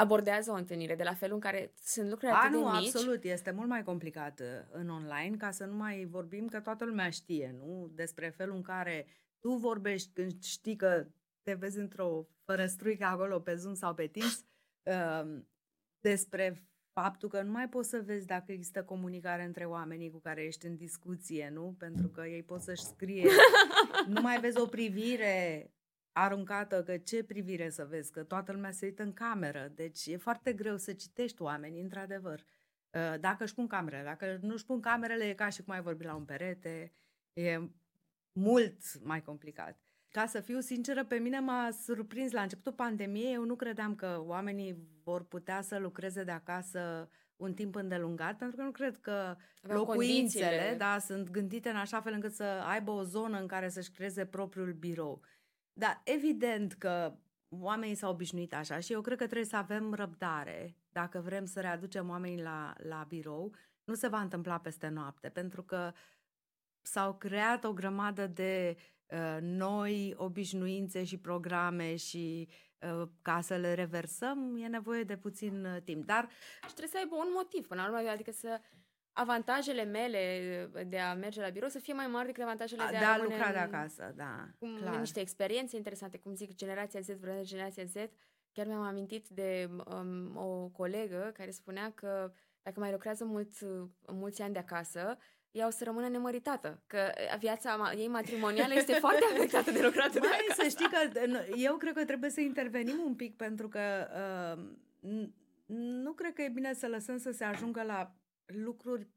[0.00, 2.86] abordează o întâlnire, de la felul în care sunt lucruri A, atât nu, de mici.
[2.86, 6.84] absolut, este mult mai complicat uh, în online, ca să nu mai vorbim că toată
[6.84, 7.90] lumea știe, nu?
[7.94, 9.06] Despre felul în care
[9.38, 11.06] tu vorbești când știi că
[11.42, 14.44] te vezi într-o fărăstruică acolo pe Zoom sau pe Teams,
[14.82, 15.40] uh,
[16.08, 20.44] despre faptul că nu mai poți să vezi dacă există comunicare între oamenii cu care
[20.44, 21.74] ești în discuție, nu?
[21.78, 23.30] Pentru că ei pot să-și scrie.
[24.14, 25.70] nu mai vezi o privire
[26.22, 29.72] aruncată, că ce privire să vezi, că toată lumea se uită în cameră.
[29.74, 32.40] Deci e foarte greu să citești oamenii, într-adevăr.
[32.90, 35.80] Uh, dacă își pun camerele, dacă nu își pun camerele, e ca și cum ai
[35.80, 36.92] vorbi la un perete.
[37.32, 37.60] E
[38.32, 39.80] mult mai complicat.
[40.10, 43.34] Ca să fiu sinceră, pe mine m-a surprins la începutul pandemiei.
[43.34, 48.56] Eu nu credeam că oamenii vor putea să lucreze de acasă un timp îndelungat, pentru
[48.56, 50.74] că nu cred că Aveau locuințele condițiile.
[50.78, 54.26] da, sunt gândite în așa fel încât să aibă o zonă în care să-și creeze
[54.26, 55.22] propriul birou.
[55.78, 57.18] Dar evident că
[57.48, 61.60] oamenii s-au obișnuit așa și eu cred că trebuie să avem răbdare dacă vrem să
[61.60, 63.54] readucem oamenii la, la birou.
[63.84, 65.92] Nu se va întâmpla peste noapte, pentru că
[66.80, 68.76] s-au creat o grămadă de
[69.06, 72.48] uh, noi obișnuințe și programe și
[72.78, 76.04] uh, ca să le reversăm e nevoie de puțin uh, timp.
[76.04, 78.60] Dar Și trebuie să aibă un motiv până la urmă, adică să
[79.20, 80.20] avantajele mele
[80.86, 83.16] de a merge la birou să fie mai mari decât avantajele de a, de a
[83.16, 84.98] rămâne lucra de în- acasă, da, Cum, clar.
[84.98, 87.94] niște experiențe interesante, cum zic, generația Z, vorbeam de generația Z,
[88.52, 93.50] chiar mi-am amintit de um, o colegă care spunea că dacă mai lucrează mult,
[94.12, 95.18] mulți ani de acasă,
[95.50, 96.98] ea o să rămână nemăritată, că
[97.38, 100.62] viața ma- ei matrimonială este foarte afectată de lucratul de Mai acasă.
[100.62, 103.80] să știi că n- eu cred că trebuie să intervenim un pic pentru că
[104.56, 104.62] uh,
[105.08, 105.30] n-
[106.02, 108.12] nu cred că e bine să lăsăm să se ajungă la
[108.54, 109.08] lucruri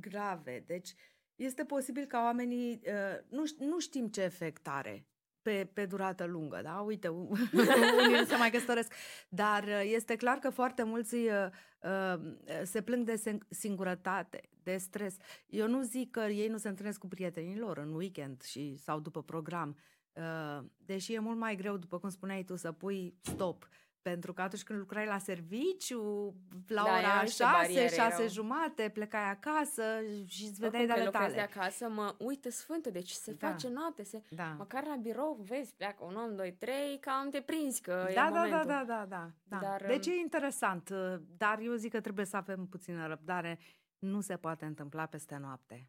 [0.00, 0.62] grave.
[0.66, 0.94] Deci
[1.34, 5.06] este posibil ca oamenii, uh, nu, ș- nu știm ce efect are
[5.42, 6.80] pe, pe durată lungă, da?
[6.80, 7.08] Uite,
[8.02, 8.92] unii nu se mai căsătoresc,
[9.28, 11.46] dar uh, este clar că foarte mulți uh,
[11.82, 15.16] uh, se plâng de sen- singurătate, de stres.
[15.46, 19.00] Eu nu zic că ei nu se întâlnesc cu prietenii lor în weekend și sau
[19.00, 19.78] după program,
[20.12, 23.68] uh, deși e mult mai greu, după cum spuneai tu, să pui stop.
[24.10, 26.34] Pentru că atunci când lucrai la serviciu,
[26.66, 28.28] la Da, erau ora niște 6, bariere, 6 erau.
[28.28, 29.82] jumate, plecai acasă
[30.26, 31.34] și îți Oricum vedeai de că ale lucrez tale.
[31.34, 33.48] de acasă, mă uită sfântă, deci se Da.
[33.48, 34.22] face noapte, se...
[34.30, 34.54] Da.
[34.58, 38.24] Măcar la birou, vezi, pleacă un om, doi, trei, cam te prinzi că e Da,
[38.24, 38.66] da, da, momentul.
[38.66, 39.58] da, da, da, da.
[39.60, 43.58] Dar, Deci um, e interesant, uh, dar eu zic că trebuie să avem puțină răbdare.
[43.98, 45.88] Nu se poate întâmpla peste noapte.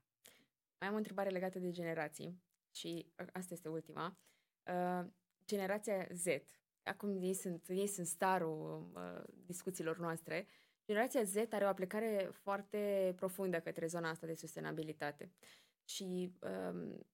[0.79, 2.41] Mai am o întrebare legată de generații
[2.75, 4.17] și a- asta este ultima.
[4.63, 5.05] Uh,
[5.45, 6.25] generația Z,
[6.85, 10.47] acum ei sunt, ei sunt starul uh, discuțiilor noastre,
[10.87, 15.31] generația Z are o aplicare foarte profundă către zona asta de sustenabilitate.
[15.89, 17.05] Și um,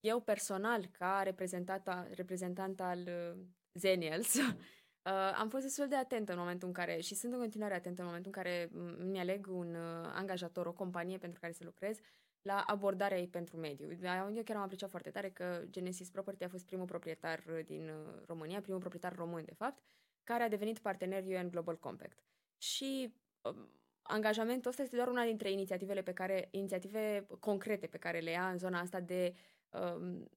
[0.00, 3.40] eu personal, ca reprezentant, reprezentant al uh,
[3.74, 7.74] Zenials, uh, am fost destul de atentă în momentul în care, și sunt în continuare
[7.74, 11.52] atentă în momentul în care m- îmi aleg un uh, angajator, o companie pentru care
[11.52, 11.98] să lucrez,
[12.44, 13.88] la abordarea ei pentru mediu.
[14.00, 17.64] Da, Eu chiar am apreciat foarte tare că Genesis Property a fost primul proprietar uh,
[17.64, 19.82] din uh, România, primul proprietar român, de fapt,
[20.24, 22.18] care a devenit partener UN Global Compact.
[22.58, 23.68] Și um,
[24.02, 28.48] angajamentul ăsta este doar una dintre inițiativele pe care, inițiative concrete pe care le ia
[28.48, 29.34] în zona asta de
[29.70, 30.28] um,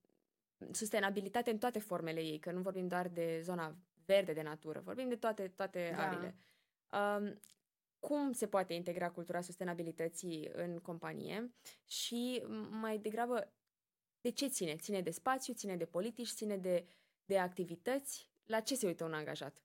[0.72, 5.10] sustenabilitate în toate formele ei, că nu vorbim doar de zona verde de natură, vorbim
[5.10, 6.08] de toate, toate Da.
[6.08, 6.36] arile.
[6.92, 7.40] Um,
[8.08, 11.54] cum se poate integra cultura sustenabilității în companie
[11.86, 13.54] și m- mai degrabă
[14.22, 14.76] de ce ține?
[14.76, 16.88] Ține de spațiu, ține de politici, ține de,
[17.26, 18.32] de activități?
[18.46, 19.64] La ce se uită un angajat?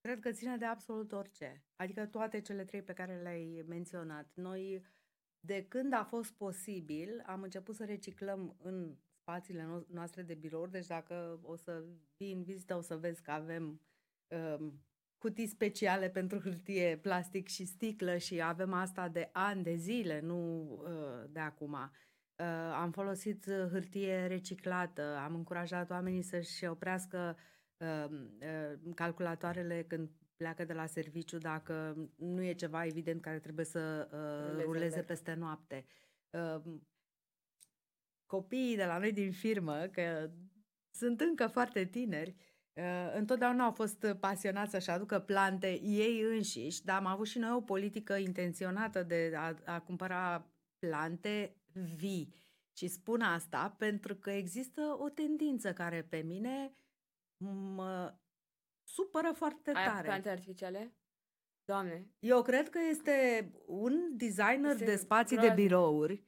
[0.00, 1.64] Cred că ține de absolut orice.
[1.76, 4.30] Adică toate cele trei pe care le-ai menționat.
[4.34, 4.84] Noi,
[5.40, 10.70] de când a fost posibil, am început să reciclăm în spațiile no- noastre de birouri.
[10.70, 11.84] Deci dacă o să
[12.16, 13.82] vii în vizită, o să vezi că avem
[14.26, 14.82] um,
[15.18, 20.62] cutii speciale pentru hârtie, plastic și sticlă și avem asta de ani, de zile, nu
[20.82, 21.72] uh, de acum.
[21.72, 27.36] Uh, am folosit uh, hârtie reciclată, am încurajat oamenii să-și oprească
[27.76, 33.64] uh, uh, calculatoarele când pleacă de la serviciu dacă nu e ceva evident care trebuie
[33.64, 35.06] să uh, Ruleze ruleze verde.
[35.06, 35.84] peste noapte.
[36.30, 36.62] Uh,
[38.26, 40.30] copiii de la noi din firmă, că
[40.90, 42.57] sunt încă foarte tineri, uh,
[43.14, 47.60] întotdeauna au fost pasionați să-și aducă plante ei înșiși, dar am avut și noi o
[47.60, 51.56] politică intenționată de a, a cumpăra plante
[51.96, 52.34] vii.
[52.78, 56.74] Și spun asta pentru că există o tendință care pe mine
[57.74, 58.14] mă
[58.88, 60.06] supără foarte Ai tare.
[60.06, 60.92] plante artificiale?
[61.64, 65.66] Doamne, Eu cred că este un designer Este de spații de groaznic.
[65.66, 66.24] birouri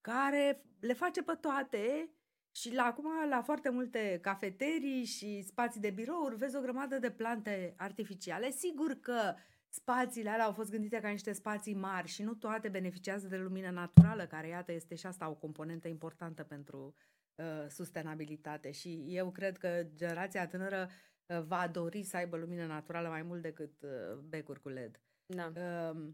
[0.00, 2.13] care le face pe toate
[2.56, 7.10] Și la acum, la foarte multe cafeterii și spații de birouri, vezi o grămadă de
[7.10, 8.50] plante artificiale.
[8.50, 9.34] Sigur că
[9.68, 13.70] spațiile alea au fost gândite ca niște spații mari și nu toate beneficiază de lumină
[13.70, 16.94] naturală, care, iată, este și asta o componentă importantă pentru
[17.34, 18.70] uh, sustenabilitate.
[18.70, 20.88] Și eu cred că generația tânără
[21.26, 25.00] uh, va dori să aibă lumină naturală mai mult decât uh, becuri cu LED.
[25.26, 25.52] Da.
[25.56, 26.08] Uh,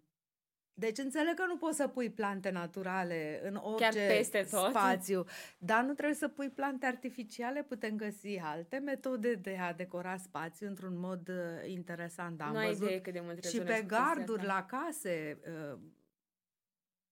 [0.81, 4.69] deci înțeleg că nu poți să pui plante naturale în orice Chiar peste tot.
[4.69, 5.25] spațiu,
[5.59, 10.67] dar nu trebuie să pui plante artificiale, putem găsi alte metode de a decora spațiu
[10.67, 12.41] într-un mod uh, interesant.
[12.41, 15.39] Am nu ai văzut idee cât de mult și pe garduri la case
[15.73, 15.79] uh,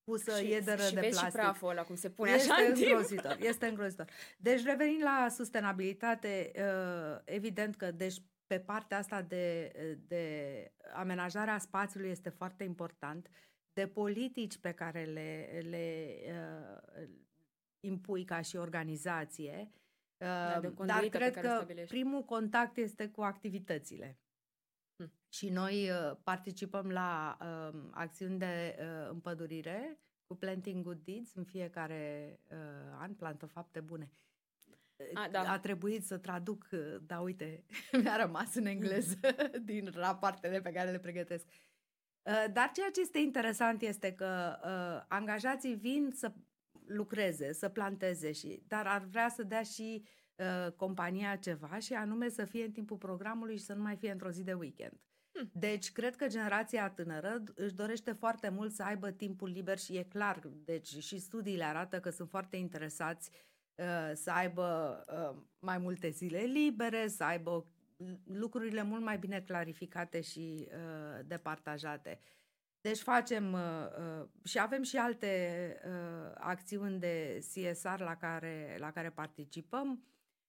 [0.05, 1.41] pusă și, iederă și de vezi plastic.
[1.41, 2.87] și praful ăla cum se pune este așa în timp.
[2.87, 4.07] îngrozitor, este îngrozitor.
[4.39, 8.17] Deci revenind la sustenabilitate, uh, evident că deci
[8.47, 9.73] pe partea asta de,
[10.07, 10.25] de
[10.95, 13.29] amenajarea spațiului este foarte important,
[13.79, 17.09] de politici pe care le, le uh,
[17.81, 19.73] impui ca și organizație,
[20.17, 21.95] Da, de uh, dar conduită pe cred care o că stabilești.
[21.95, 24.19] primul contact este cu activitățile.
[24.97, 25.13] Hm.
[25.29, 31.45] Și noi uh, participăm la uh, acțiuni de uh, împădurire cu Planting Good Deeds în
[31.45, 32.57] fiecare uh,
[32.99, 34.11] an, plantă fapte bune.
[35.15, 35.53] A, da.
[35.53, 37.65] A trebuit să traduc, uh, da, uite,
[38.03, 39.19] mi-a rămas în engleză
[39.71, 41.47] din rapoartele pe care le pregătesc.
[41.47, 41.68] Uh,
[42.53, 46.33] Dar ceea ce este interesant este că uh, angajații vin să
[46.87, 50.05] lucreze, să planteze, și, dar ar vrea să dea și
[50.37, 54.11] uh, compania ceva și anume să fie în timpul programului și să nu mai fie
[54.11, 55.01] într-o zi de weekend.
[55.33, 55.51] Hm.
[55.53, 60.03] Deci, cred că generația tânără își dorește foarte mult să aibă timpul liber și e
[60.03, 63.31] clar, deci și studiile arată că sunt foarte interesați
[63.75, 67.67] uh, să aibă uh, mai multe zile libere, să aibă
[68.25, 72.21] lucrurile mult mai bine clarificate și uh, departajate.
[72.81, 73.61] Deci facem uh,
[74.21, 80.03] uh, și avem și alte uh, acțiuni de CSR la care, la care participăm.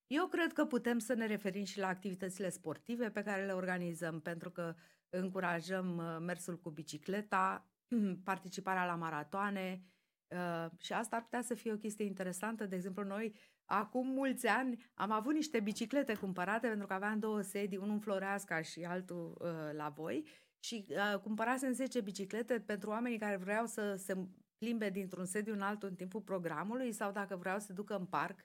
[0.07, 4.19] Eu cred că putem să ne referim și la activitățile sportive pe care le organizăm,
[4.19, 4.75] pentru că
[5.09, 7.69] încurajăm uh, mersul cu bicicleta,
[8.23, 9.83] participarea la maratoane
[10.27, 12.65] uh, și asta ar putea să fie o chestie interesantă.
[12.65, 13.35] De exemplu, noi
[13.69, 17.99] acum mulți ani am avut niște biciclete cumpărate pentru că aveam două sedii, unul în
[17.99, 20.25] Floreasca și altul uh, la voi
[20.59, 25.61] și uh, cumpărasem 10 biciclete pentru oamenii care vreau să se plimbe dintr-un sediu în
[25.61, 28.39] altul în timpul programului sau dacă vreau să se ducă în parc,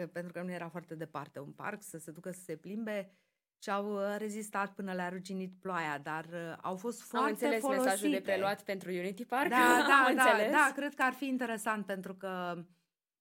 [0.00, 3.18] uh, pentru că nu era foarte departe un parc, să se ducă să se plimbe
[3.62, 7.60] și au uh, rezistat până le-a ruginit ploaia, dar uh, au fost Am foarte înțeles
[7.60, 7.84] folosite.
[7.84, 9.48] mesajul de preluat pentru Unity Park.
[9.48, 10.52] Da, Am da, da, înțeles.
[10.52, 12.64] da, cred că ar fi interesant pentru că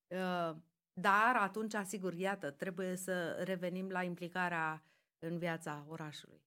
[0.08, 0.56] uh,
[0.94, 4.84] dar atunci, asigur, iată, trebuie să revenim la implicarea
[5.20, 6.42] în viața orașului.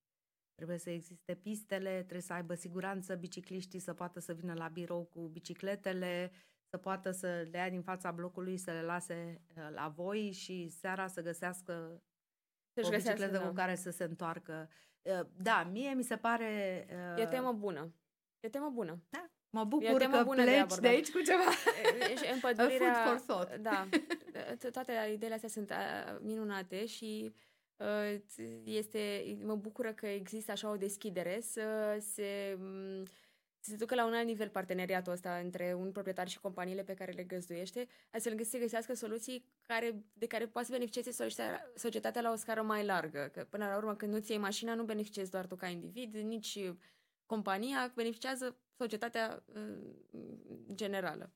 [0.55, 5.05] Trebuie să existe pistele, trebuie să aibă siguranță bicicliștii, să poată să vină la birou
[5.05, 6.33] cu bicicletele,
[6.69, 10.69] să poată să le ia din fața blocului, să le lase uh, la voi și
[10.69, 12.03] seara să găsească
[12.73, 13.49] Să-și o găsească, bicicletă da.
[13.49, 14.71] cu care să se întoarcă.
[15.03, 16.87] Uh, Da, mie mi se pare...
[16.91, 17.95] uh, E o temă bună.
[18.41, 19.03] E o temă bună.
[19.51, 20.91] Mă E o bucur temă că bună de pleci de, abordat.
[20.91, 21.43] aici cu ceva.
[22.13, 22.93] E- și împădurirea...
[22.93, 23.57] Food for thought.
[23.63, 23.89] Da.
[24.59, 27.33] To- Toate ideile astea sunt uh, minunate și
[27.77, 28.21] uh,
[28.65, 33.03] este, mă bucură că există așa o deschidere să se, m,
[33.61, 36.95] să se ducă la un alt nivel parteneriatul ăsta între un proprietar și companiile pe
[36.95, 41.11] care le găzduiește, astfel încât să se găsească soluții care, de care poate să beneficieze
[41.11, 43.31] societatea, societatea la o scară mai largă.
[43.33, 46.15] Că până la urmă, când nu ți iei mașina, nu beneficiezi doar tu ca individ,
[46.17, 46.59] nici
[47.27, 49.79] compania, beneficiază societatea uh,
[50.75, 51.33] generală.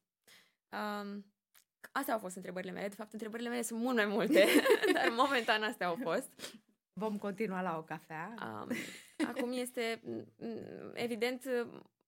[0.73, 1.33] Um,
[1.93, 2.89] astea au fost întrebările mele.
[2.89, 4.47] De fapt, întrebările mele sunt mult mai multe,
[4.95, 6.59] dar momentan astea au fost.
[6.93, 8.35] Vom continua la o cafea.
[8.43, 8.69] Um,
[9.27, 11.45] acum este, mm, evident,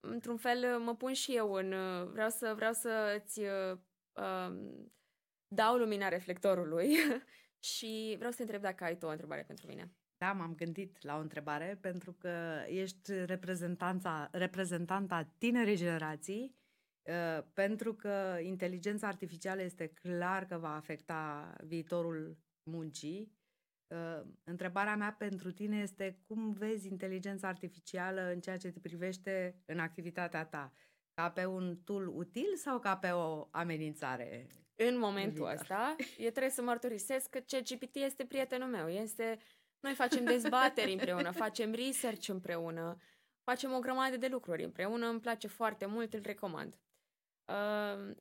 [0.00, 1.74] într-un fel mă pun și eu în...
[2.12, 3.78] Vreau să vreau să-ți uh,
[4.12, 4.92] um,
[5.48, 6.96] dau lumina reflectorului
[7.72, 9.92] și vreau să te întreb dacă ai tu o întrebare pentru mine.
[10.22, 16.56] Da, m-am gândit la o întrebare pentru că ești reprezentanța, reprezentanta tinerei generații,
[17.02, 22.38] uh, pentru că inteligența artificială este clar că va afecta viitorul
[22.70, 23.32] muncii.
[23.86, 29.62] Uh, Întrebarea mea pentru tine este cum vezi inteligența artificială în ceea ce te privește
[29.66, 30.72] în activitatea ta?
[31.14, 34.46] Ca pe un tool util sau ca pe o amenințare?
[34.74, 35.60] În momentul viitor.
[35.60, 38.88] ăsta, eu trebuie să mărturisesc că ChatGPT este prietenul meu.
[38.88, 39.38] Este,
[39.82, 42.96] noi facem dezbateri împreună, facem research împreună,
[43.42, 46.74] facem o grămadă de lucruri împreună, îmi place foarte mult, îl recomand.
[47.44, 48.14] Uh,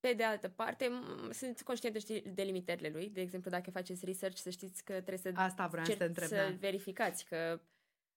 [0.00, 3.08] Pe de altă parte, m- sunt conștientă știi, de limitările lui.
[3.10, 6.28] De exemplu, dacă faceți research, să știți că trebuie să, Asta vreau să te întreb.
[6.28, 6.56] să da.
[6.58, 7.60] verificați că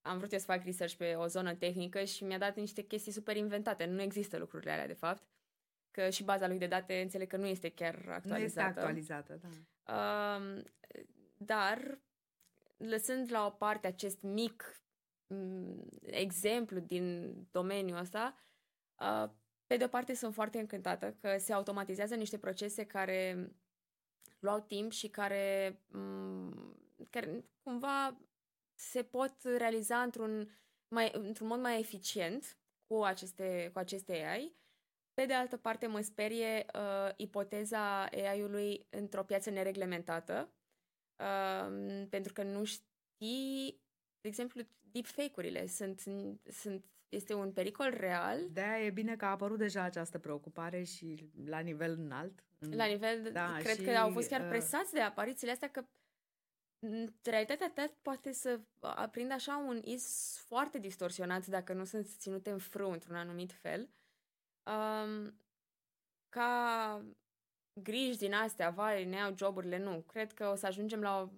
[0.00, 3.12] am vrut eu să fac research pe o zonă tehnică și mi-a dat niște chestii
[3.12, 3.84] super inventate.
[3.84, 5.22] Nu există lucrurile alea, de fapt.
[5.90, 8.38] că și baza lui de date înțeleg că nu este chiar actualizată.
[8.38, 9.48] Nu este actualizată, da.
[9.94, 10.62] Uh,
[11.36, 11.98] dar,
[12.76, 14.82] lăsând la o parte acest mic
[15.26, 18.34] um, exemplu din domeniul ăsta,
[19.00, 19.30] uh,
[19.66, 23.50] pe de o parte sunt foarte încântată că se automatizează niște procese care
[24.38, 26.76] luau timp și care, um,
[27.10, 28.20] care cumva
[28.74, 30.58] se pot realiza într-un,
[30.88, 34.56] mai, într-un mod mai eficient cu aceste, cu aceste AI.
[35.14, 40.55] Pe de altă parte, mă sperie uh, ipoteza AI-ului într-o piață nereglementată,
[41.18, 43.80] uh, pentru că nu știi,
[44.20, 46.00] de exemplu, deepfake-urile sunt,
[46.50, 48.38] sunt, este un pericol real.
[48.50, 52.44] de e bine că a apărut deja această preocupare și la nivel înalt.
[52.58, 55.84] La nivel, da, cred și, că au fost chiar uh, presați de aparițiile astea că
[57.22, 62.58] realitatea ta poate să aprindă așa un is foarte distorsionat dacă nu sunt ținute în
[62.58, 63.88] frâu într-un anumit fel.
[64.62, 65.40] Um,
[66.28, 67.02] ca
[67.82, 70.04] griji din astea, vai, ne iau joburile, nu.
[70.06, 71.28] Cred că o să ajungem la o...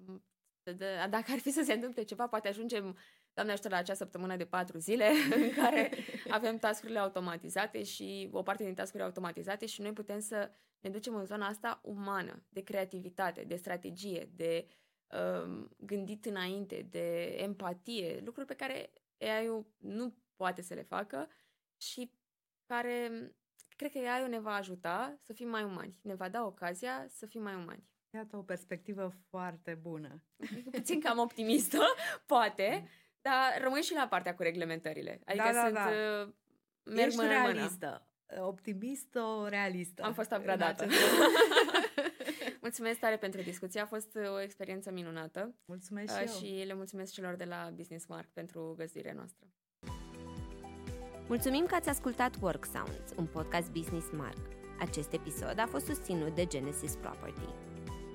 [1.11, 2.97] Dacă ar fi să se întâmple ceva, poate ajungem,
[3.32, 5.91] doamne ajută, la acea săptămână de patru zile în care
[6.30, 11.14] avem tascurile automatizate și o parte din tascurile automatizate și noi putem să ne ducem
[11.14, 14.74] în zona asta umană, de creativitate, de strategie, de uh,
[15.12, 21.28] Um, gândit înainte, de empatie, lucruri pe care AI-ul nu poate să le facă
[21.76, 22.12] și
[22.66, 23.32] care
[23.78, 27.26] cred că AI-ul ne va ajuta să fim mai umani, ne va da ocazia să
[27.26, 27.84] fim mai umani.
[28.14, 30.22] Iată o perspectivă foarte bună.
[30.70, 31.78] Puțin cam optimistă,
[32.26, 32.88] poate,
[33.20, 35.20] dar rămâi și la partea cu reglementările.
[35.24, 35.74] Adică da, sunt...
[35.74, 35.90] Da, da.
[35.90, 36.32] Uh,
[36.82, 38.06] merg Ești realistă.
[38.38, 40.02] Optimistă, realistă.
[40.02, 40.86] Am fost upgradată.
[42.60, 45.54] Mulțumesc tare pentru discuție, a fost uh, o experiență minunată.
[45.64, 49.46] Mulțumesc și, uh, și le mulțumesc celor de la Business Mark pentru găzduirea noastră.
[51.28, 54.38] Mulțumim că ați ascultat Work Sounds, un podcast Business Mark.
[54.80, 57.48] Acest episod a fost susținut de Genesis Property.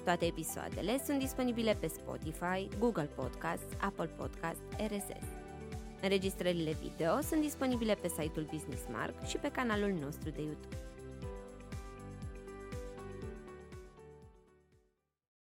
[0.04, 5.28] Toate episoadele sunt disponibile pe Spotify, Google Podcasts, Apple Podcasts, RSS.
[6.02, 10.93] Înregistrările video sunt disponibile pe site-ul Business Mark și pe canalul nostru de YouTube.